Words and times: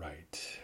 right. 0.00 0.58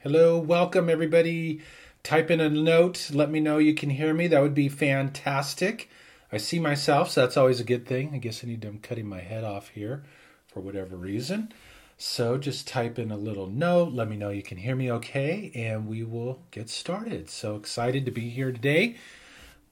Hello, 0.00 0.38
welcome 0.38 0.88
everybody. 0.88 1.60
Type 2.02 2.30
in 2.30 2.40
a 2.40 2.48
note. 2.48 3.10
Let 3.12 3.30
me 3.30 3.40
know 3.40 3.58
you 3.58 3.74
can 3.74 3.90
hear 3.90 4.14
me. 4.14 4.28
That 4.28 4.42
would 4.42 4.54
be 4.54 4.68
fantastic. 4.68 5.90
I 6.30 6.36
see 6.36 6.58
myself, 6.58 7.10
so 7.10 7.20
that's 7.20 7.36
always 7.36 7.60
a 7.60 7.64
good 7.64 7.86
thing. 7.86 8.12
I 8.14 8.18
guess 8.18 8.42
I 8.42 8.46
need 8.46 8.62
to, 8.62 8.68
I'm 8.68 8.78
cutting 8.78 9.08
my 9.08 9.20
head 9.20 9.44
off 9.44 9.68
here 9.68 10.04
for 10.46 10.60
whatever 10.60 10.96
reason. 10.96 11.52
So 11.98 12.38
just 12.38 12.68
type 12.68 12.98
in 12.98 13.10
a 13.10 13.16
little 13.16 13.48
note. 13.48 13.92
Let 13.92 14.08
me 14.08 14.16
know 14.16 14.30
you 14.30 14.42
can 14.42 14.58
hear 14.58 14.76
me 14.76 14.90
okay, 14.92 15.50
and 15.54 15.88
we 15.88 16.04
will 16.04 16.42
get 16.50 16.68
started. 16.70 17.28
So 17.28 17.56
excited 17.56 18.04
to 18.04 18.12
be 18.12 18.30
here 18.30 18.52
today. 18.52 18.96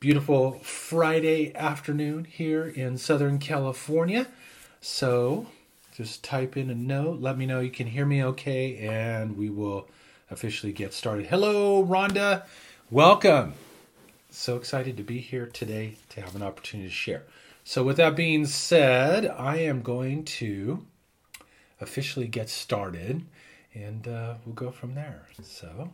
Beautiful 0.00 0.54
Friday 0.62 1.54
afternoon 1.54 2.24
here 2.24 2.66
in 2.66 2.98
Southern 2.98 3.38
California. 3.38 4.26
So 4.80 5.46
just 5.94 6.22
type 6.22 6.56
in 6.56 6.70
a 6.70 6.74
note. 6.74 7.20
Let 7.20 7.36
me 7.36 7.46
know 7.46 7.60
you 7.60 7.70
can 7.70 7.86
hear 7.86 8.06
me 8.06 8.24
okay, 8.24 8.76
and 8.78 9.36
we 9.36 9.50
will 9.50 9.88
officially 10.30 10.72
get 10.72 10.94
started. 10.94 11.26
Hello, 11.26 11.84
Rhonda. 11.84 12.44
Welcome. 12.90 13.54
So 14.30 14.56
excited 14.56 14.96
to 14.96 15.02
be 15.02 15.18
here 15.18 15.46
today 15.46 15.96
to 16.10 16.20
have 16.20 16.36
an 16.36 16.42
opportunity 16.42 16.88
to 16.88 16.94
share. 16.94 17.24
So, 17.64 17.82
with 17.82 17.98
that 17.98 18.16
being 18.16 18.46
said, 18.46 19.26
I 19.26 19.56
am 19.58 19.82
going 19.82 20.24
to 20.24 20.86
officially 21.80 22.26
get 22.26 22.48
started 22.48 23.24
and 23.74 24.08
uh, 24.08 24.34
we'll 24.44 24.54
go 24.54 24.70
from 24.70 24.94
there. 24.94 25.26
So, 25.42 25.90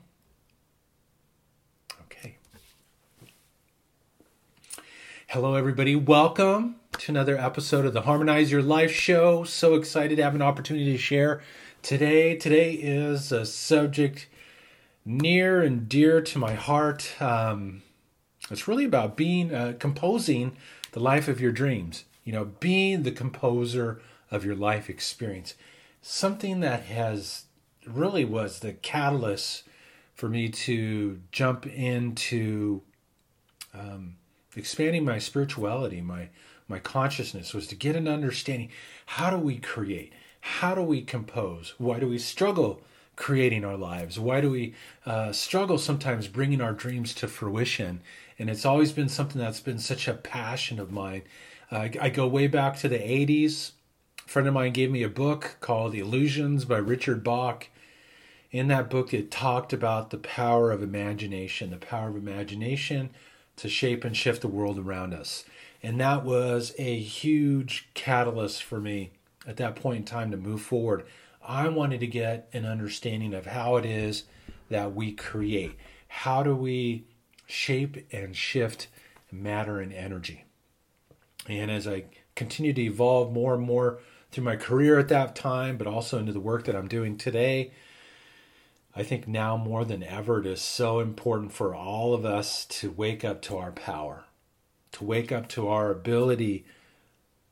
okay. 2.02 2.36
Hello, 5.28 5.54
everybody. 5.54 5.96
Welcome 5.96 6.76
to 7.06 7.12
another 7.12 7.38
episode 7.38 7.86
of 7.86 7.92
the 7.92 8.00
Harmonize 8.00 8.50
Your 8.50 8.62
Life 8.62 8.90
show. 8.90 9.44
So 9.44 9.74
excited 9.74 10.16
to 10.16 10.24
have 10.24 10.34
an 10.34 10.42
opportunity 10.42 10.90
to 10.90 10.98
share 10.98 11.40
today. 11.80 12.34
Today 12.34 12.72
is 12.72 13.30
a 13.30 13.46
subject 13.46 14.26
near 15.04 15.62
and 15.62 15.88
dear 15.88 16.20
to 16.20 16.38
my 16.40 16.54
heart. 16.54 17.14
Um, 17.22 17.82
it's 18.50 18.66
really 18.66 18.84
about 18.84 19.16
being, 19.16 19.54
uh, 19.54 19.74
composing 19.78 20.56
the 20.90 20.98
life 20.98 21.28
of 21.28 21.40
your 21.40 21.52
dreams. 21.52 22.06
You 22.24 22.32
know, 22.32 22.46
being 22.58 23.04
the 23.04 23.12
composer 23.12 24.02
of 24.32 24.44
your 24.44 24.56
life 24.56 24.90
experience. 24.90 25.54
Something 26.02 26.58
that 26.58 26.86
has 26.86 27.44
really 27.86 28.24
was 28.24 28.58
the 28.58 28.72
catalyst 28.72 29.62
for 30.16 30.28
me 30.28 30.48
to 30.48 31.20
jump 31.30 31.68
into 31.68 32.82
um, 33.72 34.16
expanding 34.56 35.04
my 35.04 35.20
spirituality, 35.20 36.00
my 36.00 36.30
my 36.68 36.78
consciousness 36.78 37.54
was 37.54 37.66
to 37.68 37.74
get 37.74 37.96
an 37.96 38.08
understanding. 38.08 38.70
How 39.06 39.30
do 39.30 39.38
we 39.38 39.58
create? 39.58 40.12
How 40.40 40.74
do 40.74 40.82
we 40.82 41.02
compose? 41.02 41.74
Why 41.78 41.98
do 41.98 42.08
we 42.08 42.18
struggle 42.18 42.82
creating 43.14 43.64
our 43.64 43.76
lives? 43.76 44.18
Why 44.18 44.40
do 44.40 44.50
we 44.50 44.74
uh, 45.04 45.32
struggle 45.32 45.78
sometimes 45.78 46.28
bringing 46.28 46.60
our 46.60 46.72
dreams 46.72 47.14
to 47.14 47.28
fruition? 47.28 48.00
And 48.38 48.50
it's 48.50 48.66
always 48.66 48.92
been 48.92 49.08
something 49.08 49.40
that's 49.40 49.60
been 49.60 49.78
such 49.78 50.06
a 50.06 50.14
passion 50.14 50.78
of 50.78 50.92
mine. 50.92 51.22
Uh, 51.70 51.88
I 52.00 52.10
go 52.10 52.26
way 52.26 52.46
back 52.46 52.76
to 52.78 52.88
the 52.88 52.98
80s. 52.98 53.72
A 54.24 54.28
friend 54.28 54.46
of 54.46 54.54
mine 54.54 54.72
gave 54.72 54.90
me 54.90 55.02
a 55.02 55.08
book 55.08 55.56
called 55.60 55.94
Illusions 55.94 56.64
by 56.64 56.78
Richard 56.78 57.24
Bach. 57.24 57.68
In 58.50 58.68
that 58.68 58.90
book, 58.90 59.12
it 59.12 59.30
talked 59.30 59.72
about 59.72 60.10
the 60.10 60.18
power 60.18 60.70
of 60.70 60.82
imagination, 60.82 61.70
the 61.70 61.76
power 61.76 62.08
of 62.08 62.16
imagination 62.16 63.10
to 63.56 63.68
shape 63.68 64.04
and 64.04 64.16
shift 64.16 64.42
the 64.42 64.48
world 64.48 64.78
around 64.78 65.14
us. 65.14 65.44
And 65.86 66.00
that 66.00 66.24
was 66.24 66.74
a 66.78 66.98
huge 66.98 67.88
catalyst 67.94 68.64
for 68.64 68.80
me 68.80 69.12
at 69.46 69.56
that 69.58 69.76
point 69.76 69.98
in 69.98 70.04
time 70.04 70.32
to 70.32 70.36
move 70.36 70.60
forward. 70.60 71.06
I 71.40 71.68
wanted 71.68 72.00
to 72.00 72.08
get 72.08 72.48
an 72.52 72.66
understanding 72.66 73.32
of 73.32 73.46
how 73.46 73.76
it 73.76 73.86
is 73.86 74.24
that 74.68 74.96
we 74.96 75.12
create. 75.12 75.76
How 76.08 76.42
do 76.42 76.56
we 76.56 77.04
shape 77.46 78.04
and 78.10 78.34
shift 78.34 78.88
matter 79.30 79.78
and 79.78 79.92
energy? 79.92 80.44
And 81.48 81.70
as 81.70 81.86
I 81.86 82.06
continue 82.34 82.72
to 82.72 82.82
evolve 82.82 83.32
more 83.32 83.54
and 83.54 83.62
more 83.62 84.00
through 84.32 84.42
my 84.42 84.56
career 84.56 84.98
at 84.98 85.06
that 85.10 85.36
time, 85.36 85.76
but 85.76 85.86
also 85.86 86.18
into 86.18 86.32
the 86.32 86.40
work 86.40 86.64
that 86.64 86.74
I'm 86.74 86.88
doing 86.88 87.16
today, 87.16 87.70
I 88.96 89.04
think 89.04 89.28
now 89.28 89.56
more 89.56 89.84
than 89.84 90.02
ever 90.02 90.40
it 90.40 90.46
is 90.46 90.60
so 90.60 90.98
important 90.98 91.52
for 91.52 91.76
all 91.76 92.12
of 92.12 92.24
us 92.24 92.64
to 92.64 92.90
wake 92.90 93.24
up 93.24 93.40
to 93.42 93.56
our 93.56 93.70
power, 93.70 94.24
to 94.96 95.04
wake 95.04 95.32
up 95.32 95.48
to 95.48 95.68
our 95.68 95.90
ability 95.90 96.64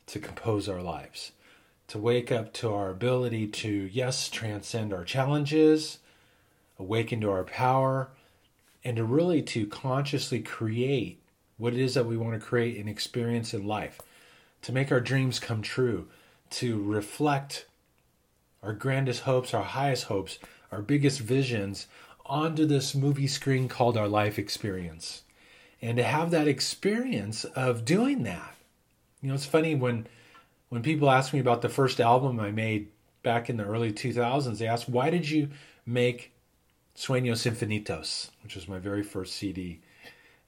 to 0.07 0.19
compose 0.19 0.69
our 0.69 0.83
lives 0.83 1.33
to 1.89 1.99
wake 1.99 2.33
up 2.33 2.53
to 2.55 2.73
our 2.73 2.91
ability 2.91 3.47
to, 3.47 3.89
yes, 3.93 4.29
transcend 4.29 4.93
our 4.93 5.05
challenges, 5.05 5.99
awaken 6.79 7.21
to 7.21 7.31
our 7.31 7.45
power, 7.45 8.09
and 8.83 8.97
to 8.97 9.05
really 9.05 9.43
to 9.43 9.67
consciously 9.67 10.41
create 10.41 11.21
what 11.57 11.73
it 11.73 11.81
is 11.81 11.95
that 11.95 12.07
we 12.07 12.17
want 12.17 12.35
to 12.35 12.45
create 12.45 12.79
and 12.79 12.89
experience 12.89 13.55
in 13.55 13.67
life, 13.67 14.01
to 14.63 14.73
make 14.73 14.91
our 14.91 15.01
dreams 15.01 15.39
come 15.39 15.63
true, 15.63 16.09
to 16.51 16.83
reflect 16.83 17.67
our 18.63 18.73
grandest 18.73 19.21
hopes, 19.21 19.53
our 19.53 19.63
highest 19.63 20.05
hopes, 20.05 20.39
our 20.73 20.83
biggest 20.83 21.21
visions 21.21 21.87
onto 22.27 22.65
this 22.65 22.95
movie 22.95 23.27
screen 23.27 23.69
called 23.69 23.97
our 23.97 24.09
life 24.09 24.39
experience. 24.39 25.23
And 25.85 25.99
to 25.99 26.03
have 26.03 26.31
that 26.31 26.49
experience 26.49 27.45
of 27.45 27.85
doing 27.85 28.23
that. 28.23 28.57
You 29.21 29.29
know, 29.29 29.35
it's 29.35 29.45
funny 29.45 29.75
when 29.75 30.07
when 30.71 30.83
people 30.83 31.11
ask 31.11 31.35
me 31.35 31.41
about 31.41 31.61
the 31.61 31.69
first 31.69 32.01
album 32.01 32.41
I 32.41 32.51
made 32.51 32.89
back 33.23 33.51
in 33.51 33.59
the 33.59 33.67
early 33.67 33.93
2000s, 33.93 34.57
they 34.57 34.67
ask, 34.67 34.87
why 34.87 35.11
did 35.11 35.29
you 35.29 35.51
make 35.85 36.33
Sueños 36.97 37.47
Infinitos, 37.47 38.31
which 38.43 38.55
was 38.55 38.67
my 38.67 38.79
very 38.79 39.03
first 39.03 39.37
CD? 39.37 39.83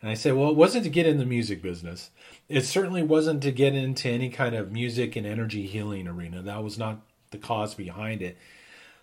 And 0.00 0.10
I 0.10 0.14
say, 0.14 0.32
well, 0.32 0.48
it 0.48 0.56
wasn't 0.56 0.84
to 0.84 0.90
get 0.90 1.06
in 1.06 1.18
the 1.18 1.26
music 1.26 1.60
business. 1.60 2.10
It 2.48 2.62
certainly 2.62 3.02
wasn't 3.02 3.42
to 3.42 3.52
get 3.52 3.74
into 3.74 4.08
any 4.08 4.30
kind 4.30 4.54
of 4.54 4.72
music 4.72 5.16
and 5.16 5.26
energy 5.26 5.66
healing 5.66 6.08
arena. 6.08 6.40
That 6.40 6.64
was 6.64 6.78
not 6.78 7.02
the 7.30 7.38
cause 7.38 7.74
behind 7.74 8.22
it. 8.22 8.38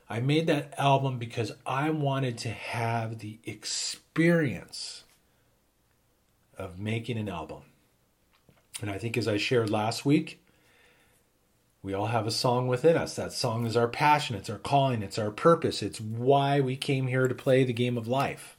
I 0.09 0.19
made 0.19 0.47
that 0.47 0.73
album 0.79 1.19
because 1.19 1.51
I 1.63 1.91
wanted 1.91 2.39
to 2.39 2.49
have 2.49 3.19
the 3.19 3.37
experience 3.45 5.02
of 6.57 6.79
making 6.79 7.17
an 7.17 7.29
album. 7.29 7.61
And 8.81 8.89
I 8.89 8.97
think, 8.97 9.17
as 9.17 9.27
I 9.27 9.37
shared 9.37 9.69
last 9.69 10.05
week, 10.05 10.43
we 11.81 11.93
all 11.93 12.07
have 12.07 12.25
a 12.25 12.31
song 12.31 12.67
within 12.67 12.95
us. 12.95 13.15
That 13.15 13.33
song 13.33 13.65
is 13.65 13.75
our 13.75 13.87
passion, 13.87 14.35
it's 14.35 14.49
our 14.49 14.57
calling, 14.57 15.03
it's 15.03 15.19
our 15.19 15.31
purpose, 15.31 15.83
it's 15.83 15.99
why 15.99 16.59
we 16.61 16.75
came 16.75 17.07
here 17.07 17.27
to 17.27 17.35
play 17.35 17.63
the 17.63 17.73
game 17.73 17.97
of 17.97 18.07
life. 18.07 18.57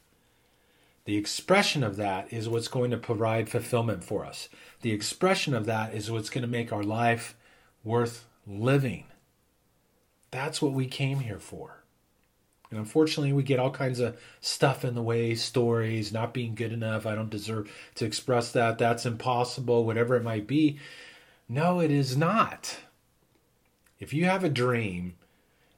The 1.07 1.17
expression 1.17 1.83
of 1.83 1.97
that 1.97 2.33
is 2.33 2.49
what's 2.49 2.69
going 2.69 2.91
to 2.91 2.97
provide 2.97 3.49
fulfillment 3.49 4.05
for 4.05 4.25
us. 4.25 4.49
The 4.81 4.93
expression 4.93 5.55
of 5.55 5.67
that 5.67 5.95
is 5.95 6.11
what's 6.11 6.31
going 6.31 6.43
to 6.43 6.49
make 6.49 6.73
our 6.73 6.83
life 6.83 7.35
worth 7.83 8.27
living. 8.47 9.05
That's 10.31 10.63
what 10.63 10.73
we 10.73 10.87
came 10.87 11.21
here 11.21 11.39
for. 11.39 11.84
And 12.71 12.79
unfortunately, 12.79 13.33
we 13.33 13.43
get 13.43 13.59
all 13.59 13.71
kinds 13.71 14.01
of 14.01 14.19
stuff 14.41 14.85
in 14.85 14.95
the 14.95 15.03
way 15.03 15.35
stories, 15.35 16.13
not 16.13 16.35
being 16.35 16.55
good 16.55 16.73
enough. 16.73 17.07
I 17.07 17.15
don't 17.15 17.31
deserve 17.31 17.71
to 17.97 18.05
express 18.05 18.51
that. 18.53 18.79
That's 18.79 19.07
impossible, 19.07 19.85
whatever 19.85 20.17
it 20.17 20.25
might 20.25 20.47
be. 20.47 20.79
No, 21.49 21.81
it 21.81 21.91
is 21.91 22.17
not. 22.17 22.79
If 24.01 24.13
you 24.13 24.25
have 24.25 24.43
a 24.43 24.49
dream, 24.49 25.15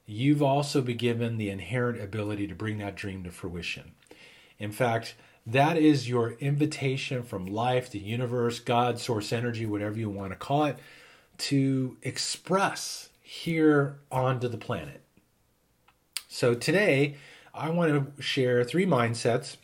you've 0.06 0.42
also 0.42 0.80
been 0.80 0.96
given 0.96 1.36
the 1.36 1.50
inherent 1.50 2.00
ability 2.00 2.46
to 2.46 2.54
bring 2.54 2.78
that 2.78 2.94
dream 2.94 3.24
to 3.24 3.30
fruition. 3.30 3.92
In 4.58 4.72
fact, 4.72 5.16
that 5.46 5.76
is 5.76 6.08
your 6.08 6.32
invitation 6.32 7.22
from 7.22 7.46
life, 7.46 7.90
the 7.90 7.98
universe, 7.98 8.58
God, 8.58 8.98
source 8.98 9.32
energy, 9.32 9.66
whatever 9.66 9.98
you 9.98 10.10
want 10.10 10.32
to 10.32 10.36
call 10.36 10.64
it, 10.64 10.78
to 11.38 11.96
express 12.02 13.10
here 13.22 13.98
onto 14.10 14.48
the 14.48 14.56
planet. 14.56 15.02
So 16.36 16.52
today, 16.52 17.14
I 17.54 17.70
want 17.70 18.14
to 18.14 18.22
share 18.22 18.62
three 18.62 18.84
mindsets 18.84 19.56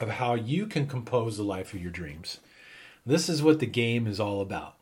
of 0.00 0.08
how 0.08 0.34
you 0.34 0.66
can 0.66 0.88
compose 0.88 1.36
the 1.36 1.44
life 1.44 1.72
of 1.72 1.80
your 1.80 1.92
dreams. 1.92 2.40
This 3.06 3.28
is 3.28 3.44
what 3.44 3.60
the 3.60 3.66
game 3.66 4.08
is 4.08 4.18
all 4.18 4.40
about. 4.40 4.74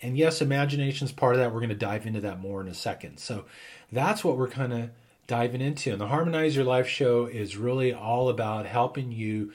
And 0.00 0.16
yes, 0.16 0.40
imagination 0.40 1.06
is 1.06 1.12
part 1.12 1.34
of 1.34 1.40
that. 1.40 1.52
We're 1.52 1.58
going 1.58 1.70
to 1.70 1.74
dive 1.74 2.06
into 2.06 2.20
that 2.20 2.38
more 2.38 2.60
in 2.60 2.68
a 2.68 2.74
second. 2.74 3.18
So 3.18 3.46
that's 3.90 4.22
what 4.22 4.36
we're 4.36 4.46
kind 4.46 4.72
of 4.72 4.90
diving 5.26 5.60
into. 5.60 5.90
And 5.90 6.00
the 6.00 6.06
Harmonize 6.06 6.54
Your 6.54 6.64
Life 6.64 6.86
show 6.86 7.26
is 7.26 7.56
really 7.56 7.92
all 7.92 8.28
about 8.28 8.64
helping 8.64 9.10
you 9.10 9.52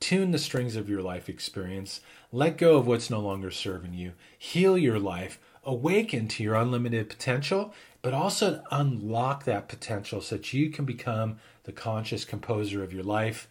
tune 0.00 0.32
the 0.32 0.38
strings 0.38 0.76
of 0.76 0.86
your 0.86 1.00
life 1.00 1.30
experience, 1.30 2.02
let 2.30 2.58
go 2.58 2.76
of 2.76 2.86
what's 2.86 3.08
no 3.08 3.20
longer 3.20 3.50
serving 3.50 3.94
you, 3.94 4.12
heal 4.38 4.76
your 4.76 4.98
life, 4.98 5.38
awaken 5.64 6.28
to 6.28 6.42
your 6.42 6.56
unlimited 6.56 7.08
potential, 7.08 7.72
but 8.02 8.12
also 8.12 8.62
unlock 8.70 9.44
that 9.44 9.68
potential 9.68 10.20
so 10.20 10.36
that 10.36 10.52
you 10.52 10.70
can 10.70 10.84
become 10.84 11.38
the 11.64 11.72
conscious 11.72 12.24
composer 12.24 12.82
of 12.82 12.92
your 12.92 13.04
life 13.04 13.48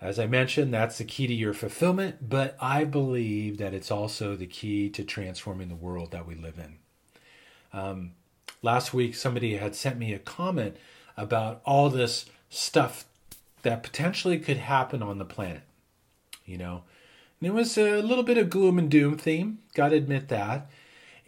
as 0.00 0.18
I 0.18 0.26
mentioned, 0.26 0.72
that's 0.72 0.98
the 0.98 1.04
key 1.04 1.26
to 1.26 1.34
your 1.34 1.52
fulfillment, 1.52 2.28
but 2.28 2.56
I 2.60 2.84
believe 2.84 3.58
that 3.58 3.74
it's 3.74 3.90
also 3.90 4.36
the 4.36 4.46
key 4.46 4.88
to 4.90 5.02
transforming 5.02 5.68
the 5.68 5.74
world 5.74 6.12
that 6.12 6.26
we 6.26 6.36
live 6.36 6.58
in. 6.58 6.76
Um, 7.78 8.12
last 8.62 8.94
week 8.94 9.16
somebody 9.16 9.56
had 9.56 9.74
sent 9.74 9.98
me 9.98 10.12
a 10.12 10.20
comment 10.20 10.76
about 11.16 11.60
all 11.64 11.90
this 11.90 12.26
stuff 12.48 13.06
that 13.62 13.82
potentially 13.82 14.38
could 14.38 14.58
happen 14.58 15.02
on 15.02 15.18
the 15.18 15.24
planet. 15.24 15.62
You 16.44 16.58
know, 16.58 16.84
and 17.40 17.48
it 17.48 17.52
was 17.52 17.76
a 17.76 18.00
little 18.00 18.24
bit 18.24 18.38
of 18.38 18.50
gloom 18.50 18.78
and 18.78 18.88
doom 18.88 19.18
theme, 19.18 19.58
got 19.74 19.88
to 19.88 19.96
admit 19.96 20.28
that. 20.28 20.70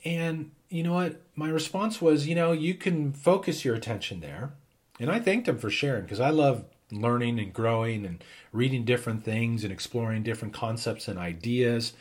And 0.05 0.53
you 0.71 0.85
know 0.85 0.95
what? 0.95 1.21
My 1.41 1.49
response 1.49 2.03
was, 2.03 2.29
you 2.29 2.35
know, 2.35 2.53
you 2.53 2.75
can 2.75 3.15
focus 3.15 3.65
your 3.65 3.75
attention 3.75 4.21
there. 4.21 4.53
And 5.01 5.11
I 5.11 5.21
thanked 5.21 5.49
him 5.49 5.59
for 5.59 5.71
sharing 5.71 6.03
because 6.03 6.21
I 6.21 6.29
love 6.29 6.67
learning 6.93 7.39
and 7.39 7.51
growing 7.51 8.05
and 8.05 8.23
reading 8.53 8.85
different 8.85 9.25
things 9.25 9.65
and 9.65 9.73
exploring 9.73 10.23
different 10.23 10.53
concepts 10.53 11.09
and 11.09 11.19
ideas. 11.19 11.95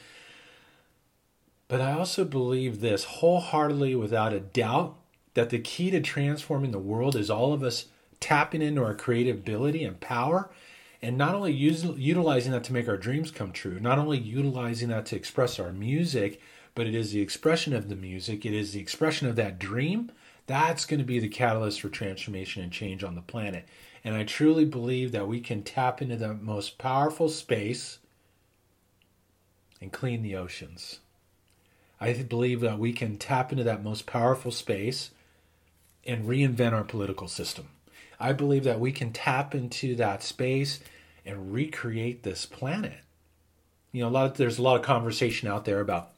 But 1.70 1.80
I 1.80 1.94
also 1.94 2.26
believe 2.26 2.82
this 2.82 3.06
wholeheartedly, 3.06 3.96
without 3.96 4.34
a 4.34 4.42
doubt, 4.42 4.98
that 5.36 5.52
the 5.52 5.60
key 5.60 5.90
to 5.92 6.02
transforming 6.02 6.72
the 6.72 6.78
world 6.78 7.16
is 7.16 7.30
all 7.30 7.54
of 7.54 7.64
us 7.64 7.86
tapping 8.20 8.62
into 8.62 8.84
our 8.84 8.94
creative 8.94 9.38
ability 9.38 9.86
and 9.86 10.02
power 10.02 10.50
and 11.02 11.18
not 11.18 11.34
only 11.34 11.54
use, 11.54 11.86
utilizing 11.86 12.52
that 12.52 12.66
to 12.66 12.74
make 12.74 12.90
our 12.90 12.98
dreams 12.98 13.32
come 13.32 13.54
true, 13.54 13.80
not 13.80 14.00
only 14.00 14.18
utilizing 14.18 14.90
that 14.90 15.06
to 15.06 15.16
express 15.16 15.62
our 15.62 15.72
music, 15.72 16.42
but 16.80 16.88
it 16.88 16.96
is 16.96 17.12
the 17.12 17.20
expression 17.20 17.74
of 17.74 17.90
the 17.90 17.96
music, 17.98 18.46
it 18.46 18.54
is 18.54 18.72
the 18.72 18.80
expression 18.80 19.28
of 19.28 19.36
that 19.36 19.60
dream. 19.60 20.10
That's 20.48 20.86
going 20.86 21.02
to 21.02 21.06
be 21.06 21.20
the 21.20 21.28
catalyst 21.28 21.82
for 21.82 21.90
transformation 21.90 22.64
and 22.64 22.72
change 22.72 23.04
on 23.04 23.16
the 23.16 23.22
planet. 23.22 23.68
And 24.02 24.16
I 24.16 24.24
truly 24.24 24.64
believe 24.64 25.12
that 25.12 25.28
we 25.28 25.42
can 25.42 25.62
tap 25.62 26.02
into 26.02 26.16
the 26.16 26.36
most 26.36 26.78
powerful 26.78 27.28
space 27.28 28.00
and 29.82 29.92
clean 29.92 30.22
the 30.22 30.38
oceans. 30.38 31.02
I 32.00 32.14
believe 32.14 32.62
that 32.62 32.80
we 32.80 32.94
can 32.94 33.18
tap 33.18 33.52
into 33.52 33.66
that 33.66 33.84
most 33.84 34.06
powerful 34.06 34.50
space 34.50 35.12
and 36.06 36.30
reinvent 36.30 36.72
our 36.72 36.86
political 36.86 37.28
system. 37.28 37.68
I 38.22 38.32
believe 38.32 38.64
that 38.64 38.80
we 38.80 38.94
can 38.94 39.12
tap 39.12 39.54
into 39.54 39.96
that 39.96 40.24
space 40.24 40.80
and 41.26 41.52
recreate 41.52 42.24
this 42.24 42.46
planet. 42.46 43.00
You 43.92 44.04
know, 44.04 44.08
a 44.08 44.12
lot 44.12 44.32
of, 44.32 44.38
there's 44.38 44.60
a 44.60 44.64
lot 44.64 44.78
of 44.80 44.86
conversation 44.86 45.50
out 45.50 45.66
there 45.66 45.82
about 45.82 46.12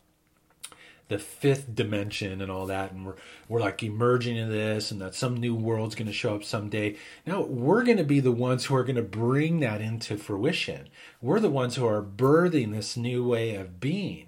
the 1.11 1.19
fifth 1.19 1.75
dimension 1.75 2.41
and 2.41 2.51
all 2.51 2.65
that, 2.65 2.91
and 2.91 3.05
we're 3.05 3.15
we're 3.47 3.59
like 3.59 3.83
emerging 3.83 4.37
in 4.37 4.49
this, 4.49 4.91
and 4.91 4.99
that 5.01 5.13
some 5.13 5.37
new 5.37 5.53
world's 5.53 5.95
going 5.95 6.07
to 6.07 6.13
show 6.13 6.35
up 6.35 6.43
someday. 6.43 6.95
Now 7.25 7.41
we're 7.41 7.83
going 7.83 7.97
to 7.97 8.03
be 8.03 8.19
the 8.19 8.31
ones 8.31 8.65
who 8.65 8.75
are 8.75 8.83
going 8.83 8.95
to 8.95 9.01
bring 9.03 9.59
that 9.59 9.81
into 9.81 10.17
fruition. 10.17 10.89
We're 11.21 11.39
the 11.39 11.49
ones 11.49 11.75
who 11.75 11.85
are 11.85 12.01
birthing 12.01 12.71
this 12.71 12.97
new 12.97 13.27
way 13.27 13.55
of 13.55 13.79
being, 13.79 14.27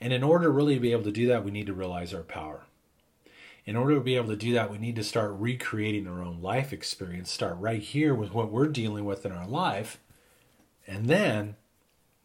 and 0.00 0.12
in 0.12 0.22
order 0.22 0.46
to 0.46 0.50
really 0.50 0.78
be 0.78 0.92
able 0.92 1.04
to 1.04 1.12
do 1.12 1.28
that, 1.28 1.44
we 1.44 1.50
need 1.52 1.66
to 1.66 1.74
realize 1.74 2.12
our 2.12 2.22
power 2.22 2.62
in 3.66 3.76
order 3.76 3.94
to 3.94 4.00
be 4.00 4.16
able 4.16 4.28
to 4.28 4.36
do 4.36 4.52
that, 4.52 4.70
we 4.70 4.78
need 4.78 4.96
to 4.96 5.04
start 5.04 5.32
recreating 5.38 6.06
our 6.06 6.22
own 6.22 6.42
life 6.42 6.72
experience, 6.72 7.30
start 7.30 7.56
right 7.58 7.80
here 7.80 8.14
with 8.14 8.34
what 8.34 8.52
we're 8.52 8.68
dealing 8.68 9.04
with 9.04 9.24
in 9.24 9.32
our 9.32 9.46
life, 9.46 9.98
and 10.86 11.06
then 11.06 11.56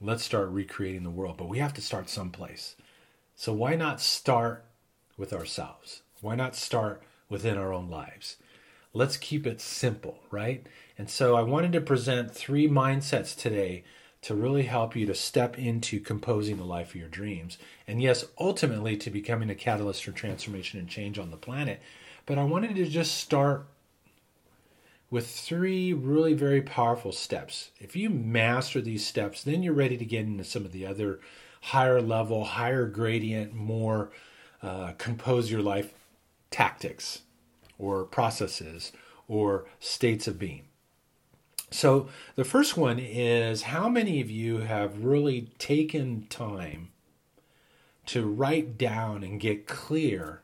let's 0.02 0.24
start 0.24 0.50
recreating 0.50 1.04
the 1.04 1.10
world. 1.10 1.38
But 1.38 1.48
we 1.48 1.60
have 1.60 1.74
to 1.75 1.81
start 1.81 2.10
someplace. 2.10 2.75
So 3.39 3.53
why 3.53 3.75
not 3.75 4.01
start 4.01 4.65
with 5.15 5.31
ourselves? 5.31 6.01
Why 6.19 6.36
not 6.36 6.57
start 6.57 7.01
within 7.30 7.57
our 7.57 7.71
own 7.71 7.89
lives? 7.89 8.36
Let's 8.91 9.15
keep 9.15 9.47
it 9.47 9.62
simple, 9.62 10.19
right? 10.30 10.68
And 10.97 11.09
so 11.09 11.38
I 11.38 11.44
wanted 11.44 11.71
to 11.71 11.80
present 11.80 12.36
three 12.36 12.68
mindsets 12.68 13.33
today 13.33 13.86
to 14.24 14.36
really 14.36 14.63
help 14.63 14.94
you 14.94 15.06
to 15.06 15.15
step 15.15 15.57
into 15.57 16.01
composing 16.01 16.57
the 16.57 16.65
life 16.65 16.89
of 16.89 16.95
your 16.97 17.07
dreams. 17.07 17.57
And 17.88 18.01
yes, 18.01 18.25
ultimately 18.38 18.97
to 18.97 19.09
becoming 19.09 19.50
a 19.50 19.56
catalyst 19.56 20.03
for 20.03 20.12
transformation 20.12 20.77
and 20.77 20.89
change 20.89 21.18
on 21.18 21.31
the 21.31 21.38
planet. 21.38 21.81
But 22.25 22.38
I 22.38 22.44
wanted 22.44 22.75
to 22.75 22.88
just 22.88 23.15
start 23.15 23.68
with 25.09 25.25
three 25.25 25.94
really 25.94 26.33
very 26.33 26.62
powerful 26.62 27.13
steps. 27.13 27.71
If 27.80 27.95
you 27.95 28.09
master 28.09 28.81
these 28.81 29.07
steps, 29.07 29.45
then 29.45 29.63
you're 29.63 29.74
ready 29.74 29.95
to 29.95 30.03
get 30.03 30.25
into 30.25 30.44
some 30.44 30.65
of 30.65 30.74
the 30.74 30.85
other 30.85 31.21
higher 31.61 32.01
level, 32.01 32.44
higher 32.44 32.85
gradient, 32.85 33.53
more 33.53 34.11
uh, 34.61 34.94
compose 34.97 35.51
your 35.51 35.61
life 35.61 35.94
tactics 36.51 37.21
or 37.77 38.03
processes 38.03 38.91
or 39.27 39.65
states 39.79 40.27
of 40.27 40.39
being. 40.39 40.63
So 41.71 42.09
the 42.35 42.44
first 42.44 42.75
one 42.75 42.97
is 43.00 43.63
how 43.63 43.88
many 43.89 44.21
of 44.21 44.29
you 44.29 44.57
have 44.59 45.03
really 45.03 45.51
taken 45.59 46.25
time 46.29 46.89
to 48.07 48.25
write 48.25 48.77
down 48.77 49.23
and 49.23 49.39
get 49.39 49.67
clear 49.67 50.41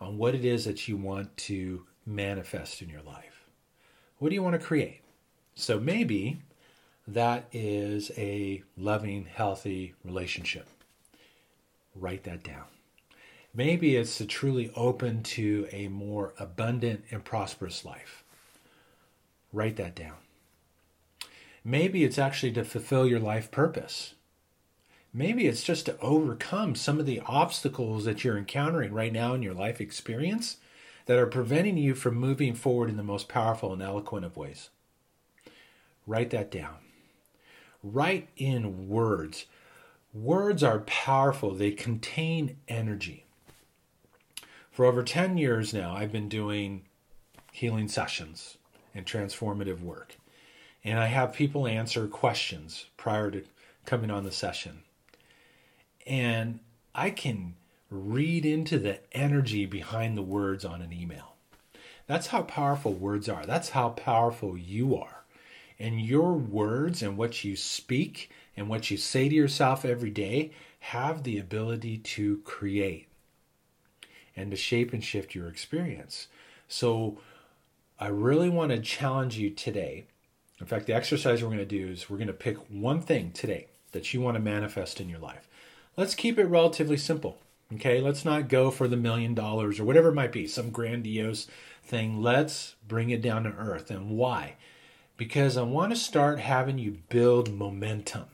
on 0.00 0.18
what 0.18 0.34
it 0.34 0.44
is 0.44 0.66
that 0.66 0.86
you 0.86 0.96
want 0.96 1.34
to 1.38 1.86
manifest 2.04 2.82
in 2.82 2.90
your 2.90 3.02
life? 3.02 3.46
What 4.18 4.28
do 4.28 4.34
you 4.34 4.42
want 4.42 4.60
to 4.60 4.66
create? 4.66 5.00
So 5.54 5.80
maybe 5.80 6.42
that 7.08 7.48
is 7.52 8.10
a 8.18 8.62
loving, 8.76 9.24
healthy 9.24 9.94
relationship. 10.04 10.66
Write 11.94 12.24
that 12.24 12.42
down. 12.42 12.64
Maybe 13.54 13.96
it's 13.96 14.18
to 14.18 14.26
truly 14.26 14.70
open 14.76 15.22
to 15.22 15.66
a 15.72 15.88
more 15.88 16.34
abundant 16.38 17.04
and 17.10 17.24
prosperous 17.24 17.84
life. 17.84 18.22
Write 19.52 19.76
that 19.76 19.94
down. 19.94 20.16
Maybe 21.64 22.04
it's 22.04 22.18
actually 22.18 22.52
to 22.52 22.64
fulfill 22.64 23.06
your 23.06 23.20
life 23.20 23.50
purpose. 23.50 24.14
Maybe 25.12 25.46
it's 25.46 25.62
just 25.62 25.86
to 25.86 25.98
overcome 26.00 26.74
some 26.74 27.00
of 27.00 27.06
the 27.06 27.22
obstacles 27.24 28.04
that 28.04 28.22
you're 28.22 28.36
encountering 28.36 28.92
right 28.92 29.12
now 29.12 29.32
in 29.32 29.42
your 29.42 29.54
life 29.54 29.80
experience 29.80 30.58
that 31.06 31.18
are 31.18 31.26
preventing 31.26 31.78
you 31.78 31.94
from 31.94 32.16
moving 32.16 32.54
forward 32.54 32.90
in 32.90 32.98
the 32.98 33.02
most 33.02 33.28
powerful 33.28 33.72
and 33.72 33.80
eloquent 33.80 34.26
of 34.26 34.36
ways. 34.36 34.68
Write 36.06 36.28
that 36.30 36.50
down. 36.50 36.76
Write 37.82 38.28
in 38.36 38.88
words. 38.88 39.46
Words 40.12 40.62
are 40.62 40.80
powerful, 40.80 41.54
they 41.54 41.70
contain 41.70 42.56
energy. 42.66 43.24
For 44.70 44.84
over 44.84 45.02
10 45.02 45.36
years 45.36 45.74
now, 45.74 45.94
I've 45.94 46.12
been 46.12 46.28
doing 46.28 46.82
healing 47.52 47.88
sessions 47.88 48.58
and 48.94 49.04
transformative 49.04 49.80
work 49.80 50.16
and 50.84 50.98
I 50.98 51.06
have 51.06 51.32
people 51.32 51.66
answer 51.66 52.06
questions 52.06 52.86
prior 52.96 53.30
to 53.30 53.44
coming 53.84 54.10
on 54.10 54.24
the 54.24 54.32
session. 54.32 54.82
And 56.06 56.60
I 56.94 57.10
can 57.10 57.56
read 57.90 58.46
into 58.46 58.78
the 58.78 59.00
energy 59.12 59.66
behind 59.66 60.16
the 60.16 60.22
words 60.22 60.64
on 60.64 60.82
an 60.82 60.92
email. 60.92 61.34
That's 62.06 62.28
how 62.28 62.42
powerful 62.42 62.92
words 62.92 63.28
are. 63.28 63.44
That's 63.44 63.70
how 63.70 63.90
powerful 63.90 64.56
you 64.56 64.96
are. 64.96 65.17
And 65.78 66.00
your 66.00 66.32
words 66.34 67.02
and 67.02 67.16
what 67.16 67.44
you 67.44 67.54
speak 67.56 68.30
and 68.56 68.68
what 68.68 68.90
you 68.90 68.96
say 68.96 69.28
to 69.28 69.34
yourself 69.34 69.84
every 69.84 70.10
day 70.10 70.52
have 70.80 71.22
the 71.22 71.38
ability 71.38 71.98
to 71.98 72.38
create 72.38 73.08
and 74.36 74.50
to 74.50 74.56
shape 74.56 74.92
and 74.92 75.02
shift 75.02 75.34
your 75.34 75.48
experience. 75.48 76.28
So 76.66 77.20
I 77.98 78.08
really 78.08 78.48
want 78.48 78.72
to 78.72 78.80
challenge 78.80 79.36
you 79.36 79.50
today 79.50 80.06
in 80.60 80.66
fact, 80.66 80.86
the 80.86 80.94
exercise 80.94 81.42
we're 81.42 81.50
going 81.50 81.58
to 81.58 81.64
do 81.64 81.88
is 81.88 82.10
we're 82.10 82.16
going 82.16 82.26
to 82.26 82.32
pick 82.32 82.56
one 82.68 83.00
thing 83.00 83.30
today 83.30 83.68
that 83.92 84.12
you 84.12 84.20
want 84.20 84.36
to 84.36 84.42
manifest 84.42 85.00
in 85.00 85.08
your 85.08 85.20
life. 85.20 85.48
Let's 85.96 86.14
keep 86.14 86.38
it 86.38 86.44
relatively 86.44 86.96
simple. 86.96 87.38
Okay, 87.72 88.00
let's 88.00 88.24
not 88.24 88.48
go 88.48 88.70
for 88.70 88.88
the 88.88 88.96
million 88.96 89.34
dollars 89.34 89.78
or 89.78 89.84
whatever 89.84 90.08
it 90.08 90.14
might 90.14 90.32
be, 90.32 90.46
some 90.46 90.70
grandiose 90.70 91.46
thing. 91.84 92.22
Let's 92.22 92.74
bring 92.86 93.10
it 93.10 93.22
down 93.22 93.44
to 93.44 93.50
earth. 93.50 93.90
And 93.90 94.10
why? 94.10 94.54
Because 95.18 95.58
I 95.58 95.62
want 95.62 95.92
to 95.92 95.96
start 95.96 96.40
having 96.40 96.78
you 96.78 97.00
build 97.10 97.52
momentum. 97.52 98.24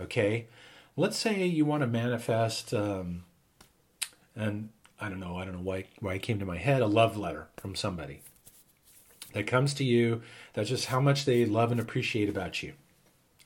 Okay, 0.00 0.46
let's 0.96 1.16
say 1.16 1.46
you 1.46 1.64
want 1.64 1.82
to 1.82 1.86
manifest, 1.86 2.74
um, 2.74 3.22
and 4.34 4.70
I 5.00 5.08
don't 5.08 5.20
know, 5.20 5.36
I 5.36 5.44
don't 5.44 5.54
know 5.54 5.60
why 5.60 5.84
why 6.00 6.14
it 6.14 6.22
came 6.22 6.40
to 6.40 6.46
my 6.46 6.58
head, 6.58 6.82
a 6.82 6.86
love 6.86 7.16
letter 7.16 7.46
from 7.56 7.76
somebody 7.76 8.22
that 9.32 9.46
comes 9.46 9.74
to 9.74 9.84
you. 9.84 10.22
That's 10.54 10.68
just 10.68 10.86
how 10.86 11.00
much 11.00 11.24
they 11.24 11.44
love 11.44 11.70
and 11.70 11.80
appreciate 11.80 12.28
about 12.28 12.62
you. 12.62 12.72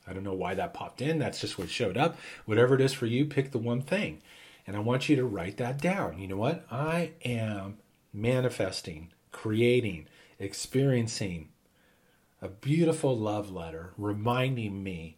I 0.07 0.13
don't 0.13 0.23
know 0.23 0.33
why 0.33 0.53
that 0.55 0.73
popped 0.73 1.01
in. 1.01 1.19
That's 1.19 1.41
just 1.41 1.57
what 1.57 1.69
showed 1.69 1.97
up. 1.97 2.17
Whatever 2.45 2.75
it 2.75 2.81
is 2.81 2.93
for 2.93 3.05
you, 3.05 3.25
pick 3.25 3.51
the 3.51 3.57
one 3.57 3.81
thing. 3.81 4.21
And 4.65 4.75
I 4.75 4.79
want 4.79 5.09
you 5.09 5.15
to 5.17 5.25
write 5.25 5.57
that 5.57 5.81
down. 5.81 6.19
You 6.19 6.27
know 6.27 6.37
what? 6.37 6.65
I 6.71 7.11
am 7.25 7.77
manifesting, 8.13 9.11
creating, 9.31 10.07
experiencing 10.39 11.49
a 12.41 12.47
beautiful 12.47 13.17
love 13.17 13.51
letter 13.51 13.93
reminding 13.97 14.83
me 14.83 15.17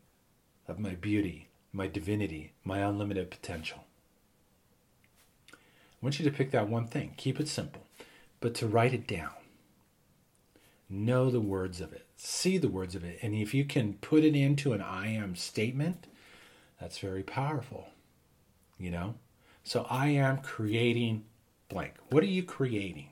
of 0.67 0.79
my 0.79 0.95
beauty, 0.95 1.49
my 1.73 1.88
divinity, 1.88 2.53
my 2.63 2.79
unlimited 2.79 3.29
potential. 3.29 3.85
I 5.51 5.55
want 6.01 6.19
you 6.19 6.25
to 6.29 6.35
pick 6.35 6.51
that 6.51 6.69
one 6.69 6.88
thing. 6.88 7.13
Keep 7.17 7.39
it 7.39 7.47
simple, 7.47 7.85
but 8.39 8.53
to 8.55 8.67
write 8.67 8.93
it 8.93 9.07
down 9.07 9.31
know 10.89 11.29
the 11.29 11.39
words 11.39 11.79
of 11.79 11.93
it, 11.93 12.07
see 12.17 12.57
the 12.57 12.67
words 12.67 12.95
of 12.95 13.03
it. 13.03 13.19
And 13.21 13.35
if 13.35 13.53
you 13.53 13.63
can 13.63 13.93
put 13.95 14.23
it 14.23 14.35
into 14.35 14.73
an 14.73 14.81
I 14.81 15.09
am 15.13 15.35
statement, 15.35 16.07
that's 16.81 16.97
very 16.97 17.23
powerful. 17.23 17.89
You 18.79 18.91
know? 18.91 19.15
So 19.63 19.85
I 19.89 20.07
am 20.07 20.39
creating 20.39 21.25
blank. 21.67 21.93
What 22.09 22.23
are 22.23 22.27
you 22.27 22.43
creating? 22.43 23.09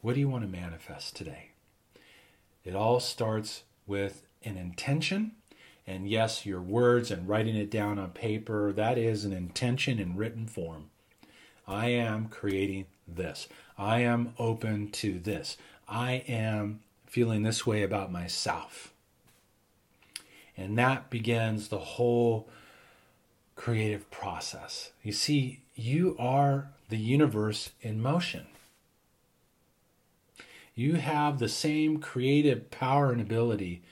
What 0.00 0.14
do 0.14 0.20
you 0.20 0.28
want 0.28 0.44
to 0.44 0.48
manifest 0.48 1.14
today? 1.14 1.50
It 2.68 2.74
all 2.74 3.00
starts 3.00 3.62
with 3.86 4.26
an 4.44 4.58
intention. 4.58 5.32
And 5.86 6.06
yes, 6.06 6.44
your 6.44 6.60
words 6.60 7.10
and 7.10 7.26
writing 7.26 7.56
it 7.56 7.70
down 7.70 7.98
on 7.98 8.10
paper, 8.10 8.74
that 8.74 8.98
is 8.98 9.24
an 9.24 9.32
intention 9.32 9.98
in 9.98 10.16
written 10.16 10.46
form. 10.46 10.90
I 11.66 11.88
am 11.88 12.28
creating 12.28 12.84
this. 13.06 13.48
I 13.78 14.00
am 14.00 14.34
open 14.38 14.90
to 14.90 15.18
this. 15.18 15.56
I 15.88 16.22
am 16.28 16.80
feeling 17.06 17.42
this 17.42 17.66
way 17.66 17.82
about 17.82 18.12
myself. 18.12 18.92
And 20.54 20.76
that 20.76 21.08
begins 21.08 21.68
the 21.68 21.78
whole 21.78 22.50
creative 23.56 24.10
process. 24.10 24.90
You 25.02 25.12
see, 25.12 25.62
you 25.74 26.16
are 26.18 26.68
the 26.90 26.98
universe 26.98 27.70
in 27.80 28.02
motion. 28.02 28.46
You 30.78 30.94
have 30.94 31.40
the 31.40 31.48
same 31.48 31.98
creative 31.98 32.70
power 32.70 33.10
and 33.10 33.20
ability, 33.20 33.82